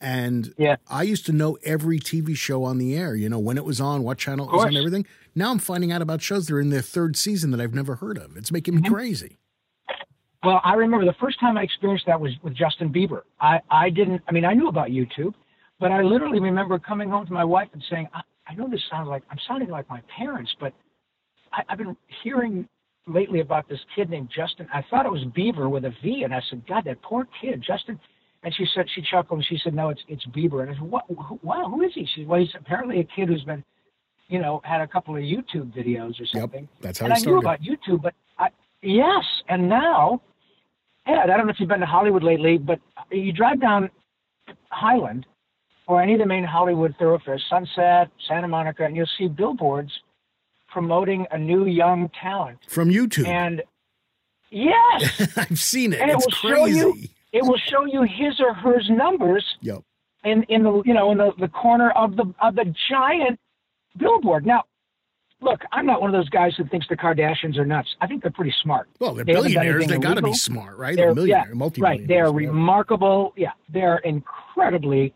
and 0.00 0.54
Yeah. 0.56 0.76
I 0.88 1.02
used 1.02 1.26
to 1.26 1.32
know 1.32 1.58
every 1.64 1.98
TV 1.98 2.34
show 2.36 2.64
on 2.64 2.78
the 2.78 2.96
air. 2.96 3.14
You 3.14 3.28
know 3.28 3.38
when 3.38 3.58
it 3.58 3.64
was 3.64 3.80
on, 3.80 4.02
what 4.02 4.18
channel 4.18 4.48
it 4.48 4.52
was 4.54 4.64
on, 4.66 4.76
everything. 4.76 5.06
Now 5.34 5.50
I'm 5.50 5.58
finding 5.58 5.92
out 5.92 6.00
about 6.02 6.22
shows 6.22 6.46
that 6.46 6.54
are 6.54 6.60
in 6.60 6.70
their 6.70 6.80
third 6.82 7.16
season 7.16 7.50
that 7.50 7.60
I've 7.60 7.74
never 7.74 7.96
heard 7.96 8.16
of. 8.18 8.36
It's 8.36 8.50
making 8.52 8.74
Mm-hmm. 8.74 8.84
me 8.84 8.90
crazy. 8.90 9.38
Well, 10.42 10.60
I 10.62 10.74
remember 10.74 11.06
the 11.06 11.14
first 11.20 11.40
time 11.40 11.56
I 11.56 11.62
experienced 11.62 12.04
that 12.06 12.20
was 12.20 12.32
with 12.42 12.54
Justin 12.54 12.92
Bieber. 12.92 13.22
I, 13.40 13.60
I 13.70 13.88
didn't, 13.88 14.20
I 14.28 14.32
mean, 14.32 14.44
I 14.44 14.52
knew 14.52 14.68
about 14.68 14.88
YouTube, 14.88 15.32
but 15.80 15.90
I 15.90 16.02
literally 16.02 16.38
remember 16.38 16.78
coming 16.78 17.08
home 17.08 17.24
to 17.26 17.32
my 17.32 17.44
wife 17.44 17.68
and 17.72 17.82
saying, 17.90 18.08
I, 18.12 18.20
I 18.46 18.54
know 18.54 18.68
this 18.68 18.82
sounds 18.90 19.08
like, 19.08 19.22
I'm 19.30 19.38
sounding 19.48 19.70
like 19.70 19.88
my 19.88 20.02
parents, 20.14 20.54
but 20.60 20.74
I, 21.50 21.62
I've 21.70 21.78
been 21.78 21.96
hearing 22.22 22.68
lately 23.06 23.40
about 23.40 23.68
this 23.68 23.80
kid 23.94 24.10
named 24.10 24.30
Justin. 24.34 24.66
I 24.72 24.82
thought 24.90 25.06
it 25.06 25.12
was 25.12 25.22
Bieber 25.36 25.68
with 25.70 25.84
a 25.84 25.92
V, 26.02 26.22
and 26.24 26.34
I 26.34 26.40
said, 26.48 26.62
God, 26.66 26.84
that 26.86 27.00
poor 27.02 27.26
kid, 27.40 27.62
Justin. 27.66 27.98
And 28.42 28.54
she 28.54 28.66
said, 28.74 28.86
she 28.94 29.02
chuckled 29.02 29.38
and 29.38 29.46
she 29.46 29.58
said, 29.62 29.72
No, 29.74 29.88
it's 29.88 30.02
it's 30.06 30.24
Bieber. 30.26 30.60
And 30.62 30.70
I 30.70 30.74
said, 30.74 30.82
What? 30.82 31.04
who- 31.08 31.40
Wow, 31.42 31.68
who 31.70 31.82
is 31.82 31.92
he? 31.94 32.04
She 32.14 32.20
said, 32.22 32.28
Well, 32.28 32.40
he's 32.40 32.54
apparently 32.58 33.00
a 33.00 33.04
kid 33.04 33.28
who's 33.28 33.42
been, 33.44 33.64
you 34.28 34.38
know, 34.38 34.60
had 34.64 34.80
a 34.82 34.86
couple 34.86 35.16
of 35.16 35.22
YouTube 35.22 35.74
videos 35.74 36.20
or 36.20 36.26
something. 36.26 36.68
that's 36.80 36.98
how 36.98 37.06
and 37.06 37.14
I 37.14 37.18
knew 37.20 37.38
about 37.38 37.60
YouTube, 37.62 38.02
but 38.02 38.12
I, 38.38 38.48
yes, 38.82 39.24
and 39.48 39.68
now, 39.68 40.20
Ed, 41.06 41.14
I 41.16 41.26
don't 41.26 41.46
know 41.46 41.52
if 41.52 41.60
you've 41.60 41.68
been 41.70 41.80
to 41.80 41.86
Hollywood 41.86 42.22
lately, 42.22 42.58
but 42.58 42.78
you 43.10 43.32
drive 43.32 43.60
down 43.62 43.88
Highland 44.70 45.26
or 45.86 46.02
any 46.02 46.12
of 46.14 46.18
the 46.18 46.26
main 46.26 46.44
Hollywood 46.44 46.94
thoroughfares, 46.98 47.42
Sunset, 47.48 48.10
Santa 48.28 48.48
Monica, 48.48 48.84
and 48.84 48.94
you'll 48.96 49.08
see 49.18 49.28
billboards 49.28 49.90
promoting 50.74 51.26
a 51.30 51.38
new 51.38 51.64
young 51.66 52.10
talent. 52.20 52.58
From 52.68 52.90
YouTube, 52.90 53.26
And 53.28 53.62
yes, 54.50 55.32
I've 55.36 55.58
seen 55.58 55.92
it. 55.92 56.00
and 56.00 56.10
it 56.10 56.14
it's 56.16 56.26
will 56.26 56.32
show 56.50 56.62
crazy. 56.64 56.78
you 56.78 56.94
it 57.32 57.42
will 57.44 57.58
show 57.70 57.84
you 57.84 58.02
his 58.02 58.40
or 58.40 58.52
her 58.54 58.78
numbers 58.90 59.44
Yep. 59.62 59.80
in 60.24 60.42
in 60.44 60.62
the 60.64 60.82
you 60.84 60.94
know 60.94 61.10
in 61.12 61.18
the, 61.18 61.32
the 61.38 61.48
corner 61.48 61.90
of 61.92 62.16
the 62.16 62.26
of 62.42 62.54
the 62.56 62.66
giant 62.90 63.38
billboard. 63.96 64.44
Now, 64.46 64.64
look, 65.40 65.60
I'm 65.72 65.86
not 65.86 66.00
one 66.00 66.12
of 66.14 66.18
those 66.20 66.28
guys 66.28 66.52
who 66.56 66.64
thinks 66.66 66.86
the 66.88 66.96
Kardashians 66.96 67.56
are 67.58 67.64
nuts. 67.66 67.88
I 68.00 68.06
think 68.06 68.22
they're 68.22 68.30
pretty 68.32 68.54
smart. 68.62 68.88
Well, 69.00 69.14
they're 69.14 69.24
They 69.24 69.32
billionaires. 69.34 69.86
They 69.86 69.98
got 69.98 70.14
to 70.14 70.22
be 70.22 70.32
smart, 70.34 70.76
right? 70.78 70.96
They're, 70.96 71.06
They're 71.06 71.14
millionaire, 71.14 71.46
yeah, 71.48 71.54
multi-millionaires. 71.54 72.00
right. 72.00 72.08
They're 72.08 72.32
whatever. 72.32 72.52
remarkable. 72.52 73.32
Yeah, 73.36 73.52
they're 73.72 73.98
incredibly 73.98 75.14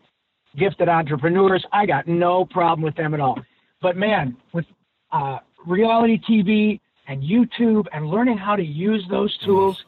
gifted 0.57 0.89
entrepreneurs. 0.89 1.65
I 1.71 1.85
got 1.85 2.07
no 2.07 2.45
problem 2.45 2.81
with 2.83 2.95
them 2.95 3.13
at 3.13 3.19
all. 3.19 3.39
But 3.81 3.95
man, 3.97 4.35
with 4.53 4.65
uh, 5.11 5.39
reality 5.65 6.19
TV 6.29 6.79
and 7.07 7.21
YouTube 7.23 7.85
and 7.93 8.07
learning 8.07 8.37
how 8.37 8.55
to 8.55 8.63
use 8.63 9.03
those 9.09 9.35
mm. 9.39 9.45
tools, 9.45 9.83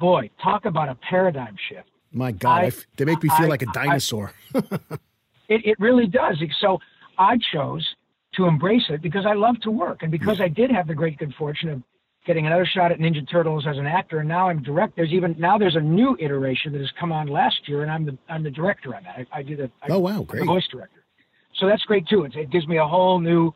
boy, 0.00 0.28
talk 0.42 0.64
about 0.64 0.88
a 0.88 0.94
paradigm 0.96 1.56
shift. 1.68 1.88
My 2.12 2.32
God, 2.32 2.62
I- 2.62 2.66
I 2.66 2.72
they 2.96 3.04
make 3.04 3.22
me 3.22 3.28
feel 3.30 3.46
I- 3.46 3.48
like 3.48 3.62
a 3.62 3.66
dinosaur. 3.66 4.32
It, 5.46 5.60
it 5.66 5.78
really 5.78 6.06
does. 6.06 6.42
So 6.58 6.78
I 7.18 7.36
chose 7.52 7.86
to 8.34 8.46
embrace 8.46 8.84
it 8.88 9.02
because 9.02 9.26
I 9.26 9.34
love 9.34 9.60
to 9.60 9.70
work 9.70 10.02
and 10.02 10.10
because 10.10 10.40
I 10.40 10.48
did 10.48 10.70
have 10.70 10.86
the 10.86 10.94
great 10.94 11.18
good 11.18 11.34
fortune 11.34 11.68
of 11.68 11.82
getting 12.26 12.46
another 12.46 12.64
shot 12.64 12.90
at 12.90 12.98
Ninja 12.98 13.28
Turtles 13.30 13.66
as 13.66 13.76
an 13.76 13.86
actor, 13.86 14.20
and 14.20 14.28
now 14.28 14.48
I'm 14.48 14.62
direct. 14.62 14.96
There's 14.96 15.12
even 15.12 15.36
now 15.38 15.58
there's 15.58 15.76
a 15.76 15.80
new 15.80 16.16
iteration 16.18 16.72
that 16.72 16.80
has 16.80 16.90
come 16.98 17.12
on 17.12 17.26
last 17.26 17.68
year, 17.68 17.82
and 17.82 17.90
I'm 17.90 18.06
the 18.06 18.16
I'm 18.30 18.42
the 18.42 18.50
director 18.50 18.94
on 18.96 19.02
that. 19.04 19.26
I, 19.30 19.40
I 19.40 19.42
do 19.42 19.54
the 19.54 19.70
I, 19.82 19.88
Oh, 19.92 19.98
wow, 19.98 20.12
I'm 20.20 20.24
great. 20.24 20.40
the 20.40 20.46
voice 20.46 20.66
director. 20.70 21.04
so 21.56 21.66
that's 21.66 21.82
great 21.82 22.08
too. 22.08 22.24
It, 22.24 22.34
it 22.34 22.50
gives 22.50 22.66
me 22.66 22.78
a 22.78 22.86
whole 22.86 23.20
new 23.20 23.54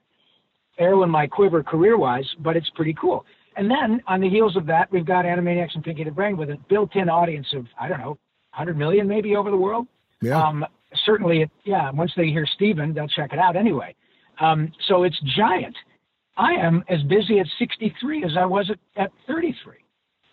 arrow 0.78 1.02
in 1.02 1.10
my 1.10 1.26
quiver 1.26 1.62
career-wise, 1.62 2.26
but 2.40 2.56
it's 2.56 2.70
pretty 2.70 2.94
cool. 2.94 3.24
And 3.56 3.70
then 3.70 4.00
on 4.06 4.20
the 4.20 4.28
heels 4.28 4.56
of 4.56 4.66
that, 4.66 4.90
we've 4.92 5.04
got 5.04 5.24
Animaniacs 5.24 5.74
and 5.74 5.82
Pinky 5.82 6.04
the 6.04 6.10
Brain 6.10 6.36
with 6.36 6.50
a 6.50 6.56
built-in 6.68 7.08
audience 7.08 7.46
of 7.54 7.66
I 7.78 7.88
don't 7.88 7.98
know, 7.98 8.18
100 8.54 8.76
million 8.76 9.08
maybe 9.08 9.36
over 9.36 9.50
the 9.50 9.56
world. 9.56 9.86
Yeah. 10.22 10.40
Um, 10.40 10.64
certainly, 11.04 11.42
it, 11.42 11.50
yeah. 11.64 11.90
Once 11.90 12.12
they 12.16 12.28
hear 12.28 12.46
Steven, 12.54 12.94
they'll 12.94 13.08
check 13.08 13.32
it 13.32 13.38
out 13.38 13.56
anyway. 13.56 13.94
Um, 14.40 14.72
so 14.86 15.02
it's 15.02 15.18
giant. 15.36 15.76
I 16.36 16.52
am 16.52 16.84
as 16.88 17.02
busy 17.02 17.40
at 17.40 17.46
63 17.58 18.24
as 18.24 18.32
I 18.38 18.44
was 18.44 18.70
at, 18.70 18.78
at 19.02 19.10
33, 19.26 19.74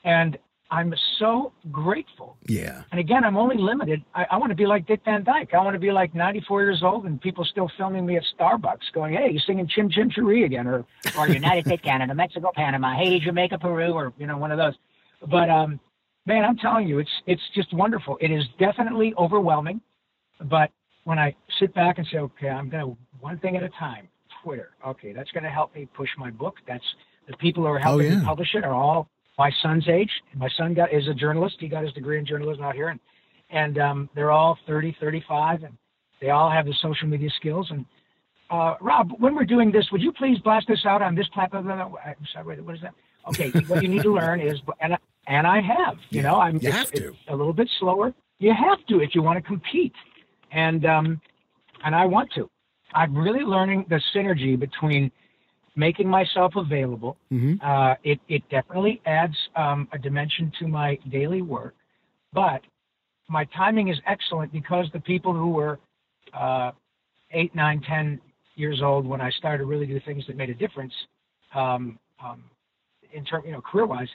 and 0.04 0.38
I'm 0.72 0.94
so 1.20 1.54
grateful. 1.72 2.38
yeah. 2.48 2.84
And 2.92 3.00
again, 3.00 3.24
I'm 3.24 3.38
only 3.38 3.58
limited. 3.58 4.04
I, 4.16 4.26
I 4.32 4.38
want 4.38 4.50
to 4.50 4.56
be 4.56 4.66
like 4.66 4.88
Dick 4.88 5.02
Van 5.06 5.24
Dyke. 5.24 5.54
I 5.54 5.58
want 5.58 5.76
to 5.76 5.80
be 5.80 5.92
like 5.92 6.16
94 6.16 6.64
years 6.64 6.82
old 6.84 7.06
and 7.06 7.22
people 7.22 7.46
still 7.46 7.70
filming 7.78 8.06
me 8.06 8.18
at 8.18 8.24
Starbucks, 8.38 8.92
going, 8.94 9.14
"Hey, 9.14 9.30
you're 9.32 9.42
singing 9.42 9.68
Chim 9.68 9.90
Chim 9.90 10.10
Cheree 10.10 10.44
again," 10.44 10.66
or 10.68 10.84
or 11.18 11.28
United 11.28 11.66
States, 11.66 11.82
Canada, 11.86 12.16
Mexico, 12.16 12.52
Panama, 12.54 12.96
Haiti, 12.96 13.20
Jamaica, 13.20 13.60
Peru, 13.60 13.92
or 13.92 14.12
you 14.18 14.26
know, 14.26 14.38
one 14.38 14.52
of 14.52 14.58
those. 14.58 14.74
But 15.30 15.50
um, 15.50 15.80
man, 16.26 16.44
I'm 16.44 16.58
telling 16.58 16.88
you, 16.88 16.98
it's 17.00 17.22
it's 17.28 17.44
just 17.54 17.72
wonderful. 17.74 18.18
It 18.20 18.32
is 18.32 18.44
definitely 18.58 19.14
overwhelming, 19.18 19.82
but 20.42 20.72
when 21.04 21.20
I 21.20 21.36
sit 21.60 21.76
back 21.76 22.00
and 22.00 22.08
say, 22.12 22.18
okay, 22.18 22.50
I'm 22.50 22.70
gonna 22.70 22.96
one 23.20 23.38
thing 23.40 23.56
at 23.56 23.64
a 23.64 23.70
time. 23.70 24.08
Twitter, 24.44 24.72
okay, 24.86 25.12
that's 25.14 25.32
gonna 25.32 25.50
help 25.50 25.74
me 25.74 25.88
push 25.96 26.10
my 26.18 26.32
book. 26.32 26.56
That's 26.68 26.84
the 27.28 27.38
people 27.38 27.64
who 27.64 27.70
are 27.70 27.80
helping 27.80 28.12
yeah. 28.12 28.20
me 28.20 28.26
publish 28.26 28.54
it 28.54 28.64
are 28.64 28.74
all 28.74 29.10
my 29.38 29.52
son's 29.62 29.88
age. 29.90 30.10
My 30.36 30.50
son 30.58 30.74
got 30.74 30.94
is 30.94 31.08
a 31.08 31.14
journalist. 31.14 31.58
He 31.60 31.68
got 31.68 31.84
his 31.84 31.94
degree 31.94 32.18
in 32.20 32.26
journalism 32.26 32.64
out 32.64 32.76
here, 32.76 32.90
and 32.90 33.00
and 33.52 33.78
um, 33.78 34.10
they're 34.16 34.32
all 34.32 34.58
30, 34.68 34.96
35, 35.00 35.64
and 35.64 35.78
they 36.20 36.30
all 36.32 36.50
have 36.50 36.66
the 36.66 36.74
social 36.82 37.08
media 37.08 37.30
skills. 37.36 37.68
And 37.70 37.86
uh, 38.50 38.76
Rob, 38.82 39.12
when 39.20 39.36
we're 39.36 39.46
doing 39.46 39.72
this, 39.72 39.88
would 39.92 40.02
you 40.02 40.12
please 40.12 40.40
blast 40.40 40.68
this 40.68 40.86
out 40.86 41.02
on 41.02 41.16
this 41.16 41.28
platform? 41.30 41.70
I'm 41.70 42.16
sorry, 42.34 42.60
what 42.62 42.76
is 42.76 42.82
that? 42.82 42.94
Okay, 43.30 43.52
what 43.68 43.82
you 43.84 43.90
need 43.90 44.04
to 44.04 44.14
learn 44.14 44.40
is, 44.40 44.60
and 44.80 44.94
I- 44.94 45.00
and 45.28 45.48
I 45.48 45.60
have, 45.60 45.98
you 46.12 46.22
know, 46.22 46.36
I'm 46.40 46.54
You 46.58 46.70
it's- 46.70 46.76
have 46.78 46.92
to. 46.92 47.08
it's 47.08 47.18
a 47.30 47.36
little 47.36 47.52
bit 47.52 47.68
slower. 47.80 48.14
You 48.38 48.54
have 48.54 48.86
to 48.90 49.00
if 49.00 49.16
you 49.16 49.24
want 49.24 49.38
to 49.38 49.42
compete, 49.42 49.94
and 50.52 50.86
um, 50.86 51.20
and 51.84 51.96
I 51.96 52.06
want 52.06 52.32
to. 52.36 52.48
I'm 52.94 53.18
really 53.18 53.40
learning 53.44 53.86
the 53.90 54.00
synergy 54.14 54.58
between 54.60 55.12
making 55.76 56.08
myself 56.08 56.56
available. 56.56 57.18
Mhm. 57.32 57.62
Uh, 57.62 57.96
it 58.04 58.20
it 58.28 58.48
definitely 58.50 59.02
adds 59.06 59.36
um, 59.56 59.88
a 59.92 59.98
dimension 59.98 60.52
to 60.60 60.68
my 60.68 60.98
daily 61.10 61.42
work, 61.42 61.76
but 62.34 62.62
my 63.28 63.46
timing 63.46 63.88
is 63.90 64.00
excellent 64.06 64.52
because 64.52 64.90
the 64.94 65.00
people 65.00 65.34
who 65.34 65.50
were 65.50 65.80
uh, 66.34 66.72
eight, 67.32 67.54
nine, 67.56 67.82
ten 67.82 68.20
years 68.56 68.82
old 68.82 69.06
when 69.06 69.22
I 69.22 69.30
started 69.32 69.60
to 69.60 69.66
really 69.66 69.86
do 69.86 70.00
things 70.02 70.26
that 70.28 70.38
made 70.38 70.50
a 70.50 70.54
difference, 70.54 70.94
um, 71.54 72.00
um, 72.24 72.44
in 73.12 73.26
term, 73.26 73.44
you 73.46 73.52
know, 73.52 73.62
career-wise, 73.62 74.08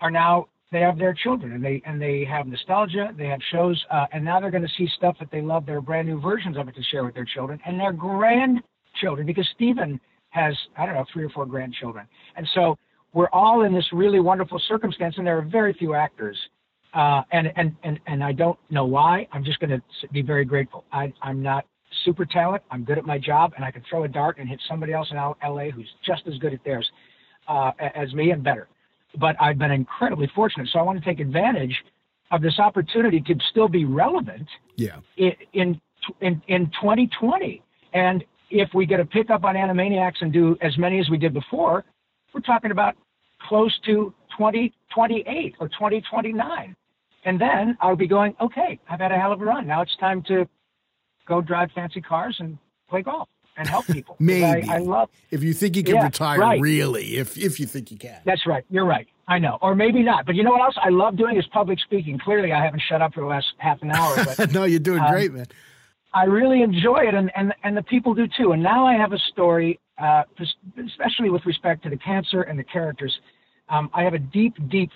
are 0.00 0.10
now 0.10 0.46
they 0.72 0.80
have 0.80 0.98
their 0.98 1.12
children 1.12 1.52
and 1.52 1.64
they 1.64 1.82
and 1.84 2.00
they 2.00 2.24
have 2.24 2.46
nostalgia, 2.46 3.12
they 3.16 3.26
have 3.26 3.40
shows, 3.50 3.82
uh, 3.90 4.06
and 4.12 4.24
now 4.24 4.38
they're 4.38 4.50
going 4.50 4.62
to 4.62 4.74
see 4.76 4.88
stuff 4.96 5.16
that 5.18 5.30
they 5.30 5.40
love. 5.40 5.66
There 5.66 5.76
are 5.76 5.80
brand 5.80 6.06
new 6.06 6.20
versions 6.20 6.56
of 6.56 6.68
it 6.68 6.76
to 6.76 6.82
share 6.84 7.04
with 7.04 7.14
their 7.14 7.24
children 7.24 7.58
and 7.66 7.78
their 7.80 7.92
grandchildren 7.92 9.26
because 9.26 9.48
Steven 9.54 10.00
has 10.30 10.54
I 10.76 10.86
don't 10.86 10.94
know 10.94 11.04
three 11.12 11.24
or 11.24 11.30
four 11.30 11.46
grandchildren, 11.46 12.06
and 12.36 12.46
so 12.54 12.76
we're 13.12 13.30
all 13.32 13.62
in 13.62 13.74
this 13.74 13.86
really 13.92 14.20
wonderful 14.20 14.60
circumstance, 14.68 15.16
and 15.18 15.26
there 15.26 15.36
are 15.38 15.42
very 15.42 15.72
few 15.74 15.94
actors 15.94 16.36
uh, 16.94 17.22
and, 17.32 17.52
and, 17.56 17.74
and, 17.82 18.00
and 18.06 18.22
I 18.24 18.32
don't 18.32 18.58
know 18.70 18.84
why. 18.84 19.26
I'm 19.32 19.44
just 19.44 19.60
going 19.60 19.70
to 19.70 20.08
be 20.12 20.22
very 20.22 20.44
grateful. 20.44 20.84
I, 20.92 21.12
I'm 21.22 21.42
not 21.42 21.64
super 22.04 22.24
talent. 22.24 22.62
I'm 22.70 22.84
good 22.84 22.98
at 22.98 23.04
my 23.04 23.18
job, 23.18 23.52
and 23.56 23.64
I 23.64 23.70
can 23.70 23.82
throw 23.88 24.04
a 24.04 24.08
dart 24.08 24.38
and 24.38 24.48
hit 24.48 24.60
somebody 24.68 24.92
else 24.92 25.08
in 25.10 25.16
LA 25.16 25.70
who's 25.70 25.88
just 26.04 26.22
as 26.26 26.34
good 26.38 26.52
at 26.52 26.62
theirs 26.64 26.88
uh, 27.48 27.72
as 27.94 28.12
me 28.14 28.30
and 28.30 28.42
better. 28.42 28.68
But 29.18 29.36
I've 29.40 29.58
been 29.58 29.70
incredibly 29.72 30.30
fortunate, 30.34 30.68
so 30.72 30.78
I 30.78 30.82
want 30.82 30.98
to 30.98 31.04
take 31.04 31.20
advantage 31.20 31.76
of 32.30 32.42
this 32.42 32.58
opportunity 32.58 33.20
to 33.20 33.34
still 33.50 33.68
be 33.68 33.84
relevant 33.84 34.46
Yeah. 34.76 34.98
in 35.16 35.32
in 35.52 35.80
in, 36.20 36.40
in 36.48 36.66
2020. 36.80 37.62
And 37.92 38.24
if 38.50 38.68
we 38.74 38.86
get 38.86 39.00
a 39.00 39.04
pickup 39.04 39.44
on 39.44 39.54
Animaniacs 39.54 40.20
and 40.20 40.32
do 40.32 40.56
as 40.60 40.76
many 40.78 40.98
as 41.00 41.08
we 41.08 41.18
did 41.18 41.32
before, 41.32 41.84
we're 42.34 42.40
talking 42.40 42.70
about 42.70 42.96
close 43.48 43.76
to 43.86 44.12
2028 44.36 45.54
or 45.60 45.68
2029. 45.68 46.76
And 47.24 47.40
then 47.40 47.76
I'll 47.80 47.96
be 47.96 48.06
going, 48.08 48.34
okay, 48.40 48.78
I've 48.88 49.00
had 49.00 49.12
a 49.12 49.16
hell 49.18 49.32
of 49.32 49.40
a 49.40 49.44
run. 49.44 49.66
Now 49.66 49.82
it's 49.82 49.94
time 49.98 50.22
to 50.28 50.48
go 51.26 51.40
drive 51.40 51.70
fancy 51.74 52.00
cars 52.00 52.36
and 52.40 52.58
play 52.88 53.02
golf 53.02 53.28
and 53.56 53.68
help 53.68 53.86
people. 53.92 54.16
Maybe. 54.18 54.68
I, 54.68 54.76
I 54.76 54.78
love 54.78 55.10
If 55.30 55.42
you 55.42 55.52
think 55.52 55.76
you 55.76 55.82
can 55.84 55.96
Yeah, 55.96 56.04
retire, 56.04 56.38
right. 56.38 56.60
really, 56.60 57.16
if 57.16 57.36
if 57.36 57.60
you 57.60 57.66
think 57.66 57.90
you 57.90 57.98
can. 57.98 58.20
That's 58.24 58.46
right. 58.46 58.64
You're 58.70 58.86
right. 58.86 59.06
I 59.28 59.38
know. 59.38 59.58
Or 59.62 59.74
maybe 59.74 60.02
not. 60.02 60.26
But 60.26 60.34
you 60.34 60.42
know 60.42 60.50
what 60.50 60.62
else 60.62 60.76
I 60.82 60.88
love 60.88 61.16
doing 61.16 61.36
is 61.36 61.46
public 61.52 61.78
speaking. 61.80 62.18
Clearly, 62.18 62.52
I 62.52 62.64
haven't 62.64 62.82
shut 62.88 63.00
up 63.02 63.14
for 63.14 63.20
the 63.20 63.26
last 63.26 63.46
half 63.58 63.80
an 63.82 63.90
hour. 63.90 64.24
But 64.36 64.50
no, 64.52 64.64
you're 64.64 64.80
doing 64.80 65.00
Um, 65.00 65.10
great, 65.12 65.32
man. 65.32 65.46
I 66.12 66.24
really 66.24 66.62
enjoy 66.62 67.06
it, 67.06 67.14
and, 67.14 67.30
and, 67.36 67.54
and 67.62 67.76
the 67.76 67.82
people 67.82 68.14
do 68.14 68.26
too. 68.36 68.52
And 68.52 68.62
now 68.62 68.86
I 68.86 68.94
have 68.94 69.12
a 69.12 69.18
story, 69.32 69.78
uh, 69.98 70.24
especially 70.84 71.30
with 71.30 71.44
respect 71.46 71.84
to 71.84 71.90
the 71.90 71.96
cancer 71.96 72.42
and 72.42 72.58
the 72.58 72.64
characters. 72.64 73.16
Um, 73.68 73.90
I 73.94 74.02
have 74.02 74.14
a 74.14 74.18
deep, 74.18 74.54
deep 74.68 74.90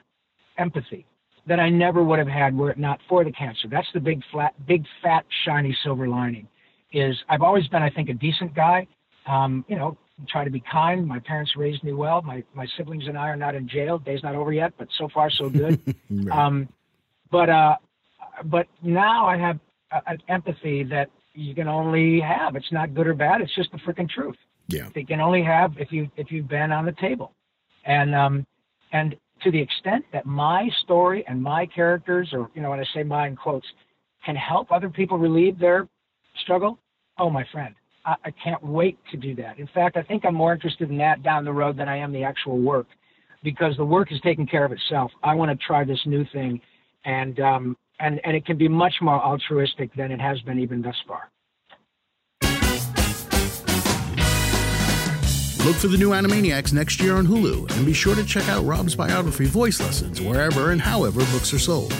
empathy 0.58 1.06
that 1.46 1.60
I 1.60 1.68
never 1.68 2.02
would 2.02 2.18
have 2.18 2.28
had 2.28 2.56
were 2.56 2.70
it 2.70 2.78
not 2.78 2.98
for 3.08 3.22
the 3.22 3.30
cancer. 3.30 3.68
That's 3.68 3.86
the 3.94 4.00
big, 4.00 4.22
flat, 4.32 4.54
big, 4.66 4.84
fat, 5.02 5.24
shiny 5.44 5.76
silver 5.84 6.08
lining. 6.08 6.48
Is 6.92 7.16
I've 7.28 7.42
always 7.42 7.66
been, 7.68 7.82
I 7.82 7.90
think, 7.90 8.08
a 8.08 8.14
decent 8.14 8.54
guy. 8.54 8.86
Um, 9.26 9.64
you 9.68 9.76
know, 9.76 9.96
try 10.28 10.44
to 10.44 10.50
be 10.50 10.60
kind. 10.60 11.06
My 11.06 11.18
parents 11.18 11.52
raised 11.56 11.82
me 11.82 11.92
well. 11.92 12.22
My 12.22 12.42
my 12.54 12.66
siblings 12.76 13.06
and 13.08 13.18
I 13.18 13.28
are 13.28 13.36
not 13.36 13.54
in 13.54 13.68
jail. 13.68 13.98
Day's 13.98 14.22
not 14.22 14.34
over 14.34 14.52
yet, 14.52 14.72
but 14.78 14.88
so 14.98 15.08
far 15.12 15.30
so 15.30 15.48
good. 15.48 15.80
Right. 16.10 16.38
Um, 16.38 16.68
but 17.30 17.48
uh, 17.48 17.76
but 18.44 18.68
now 18.82 19.26
I 19.26 19.36
have 19.36 19.58
an 20.06 20.18
empathy 20.28 20.84
that 20.84 21.10
you 21.34 21.54
can 21.54 21.68
only 21.68 22.20
have. 22.20 22.56
It's 22.56 22.72
not 22.72 22.94
good 22.94 23.06
or 23.06 23.14
bad. 23.14 23.40
It's 23.40 23.54
just 23.54 23.70
the 23.72 23.78
freaking 23.78 24.08
truth. 24.08 24.36
yeah. 24.68 24.88
They 24.94 25.04
can 25.04 25.20
only 25.20 25.42
have 25.42 25.72
if 25.78 25.92
you 25.92 26.10
if 26.16 26.30
you've 26.30 26.48
been 26.48 26.72
on 26.72 26.84
the 26.86 26.92
table, 26.92 27.32
and 27.84 28.14
um, 28.14 28.46
and 28.92 29.16
to 29.42 29.50
the 29.50 29.60
extent 29.60 30.04
that 30.12 30.26
my 30.26 30.68
story 30.82 31.24
and 31.28 31.42
my 31.42 31.66
characters, 31.66 32.30
or 32.32 32.50
you 32.54 32.62
know, 32.62 32.70
when 32.70 32.80
I 32.80 32.84
say 32.94 33.02
my 33.02 33.26
in 33.26 33.36
quotes, 33.36 33.66
can 34.24 34.36
help 34.36 34.72
other 34.72 34.88
people 34.88 35.18
relieve 35.18 35.58
their 35.58 35.88
struggle. 36.42 36.78
Oh, 37.18 37.30
my 37.30 37.44
friend, 37.52 37.74
I, 38.06 38.14
I 38.24 38.30
can't 38.42 38.62
wait 38.64 38.98
to 39.10 39.16
do 39.16 39.34
that. 39.36 39.58
In 39.58 39.68
fact, 39.74 39.96
I 39.96 40.02
think 40.02 40.24
I'm 40.24 40.34
more 40.34 40.52
interested 40.52 40.90
in 40.90 40.96
that 40.98 41.22
down 41.22 41.44
the 41.44 41.52
road 41.52 41.76
than 41.76 41.88
I 41.88 41.96
am 41.98 42.12
the 42.12 42.24
actual 42.24 42.58
work, 42.58 42.86
because 43.42 43.76
the 43.76 43.84
work 43.84 44.12
is 44.12 44.20
taking 44.22 44.46
care 44.46 44.64
of 44.64 44.72
itself. 44.72 45.10
I 45.22 45.34
want 45.34 45.50
to 45.50 45.66
try 45.66 45.84
this 45.84 46.00
new 46.06 46.24
thing, 46.32 46.60
and 47.04 47.38
um, 47.40 47.76
and 48.00 48.20
and 48.24 48.36
it 48.36 48.44
can 48.44 48.56
be 48.56 48.68
much 48.68 48.94
more 49.00 49.20
altruistic 49.22 49.94
than 49.94 50.10
it 50.10 50.20
has 50.20 50.40
been 50.42 50.58
even 50.58 50.82
thus 50.82 50.96
far. 51.06 51.30
Look 55.64 55.76
for 55.76 55.86
the 55.88 55.96
new 55.96 56.10
Animaniacs 56.10 56.74
next 56.74 57.00
year 57.00 57.16
on 57.16 57.26
Hulu, 57.26 57.74
and 57.74 57.86
be 57.86 57.94
sure 57.94 58.14
to 58.14 58.24
check 58.24 58.46
out 58.50 58.66
Rob's 58.66 58.94
biography, 58.94 59.46
Voice 59.46 59.80
Lessons, 59.80 60.20
wherever 60.20 60.72
and 60.72 60.80
however 60.80 61.20
books 61.32 61.54
are 61.54 61.58
sold. 61.58 61.94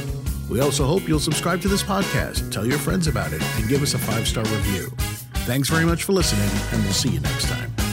We 0.50 0.61
also 0.61 0.85
hope 0.85 1.09
you'll 1.09 1.18
subscribe 1.18 1.62
to 1.62 1.68
this 1.68 1.83
podcast, 1.83 2.52
tell 2.52 2.66
your 2.66 2.78
friends 2.78 3.07
about 3.07 3.33
it, 3.33 3.42
and 3.57 3.66
give 3.66 3.83
us 3.83 3.94
a 3.94 3.98
five 3.98 4.28
star 4.28 4.44
review. 4.44 4.88
Thanks 5.46 5.70
very 5.70 5.87
much 5.87 6.04
for 6.04 6.12
listening, 6.12 6.50
and 6.72 6.83
we'll 6.85 6.92
see 6.92 7.09
you 7.09 7.20
next 7.20 7.48
time. 7.48 7.84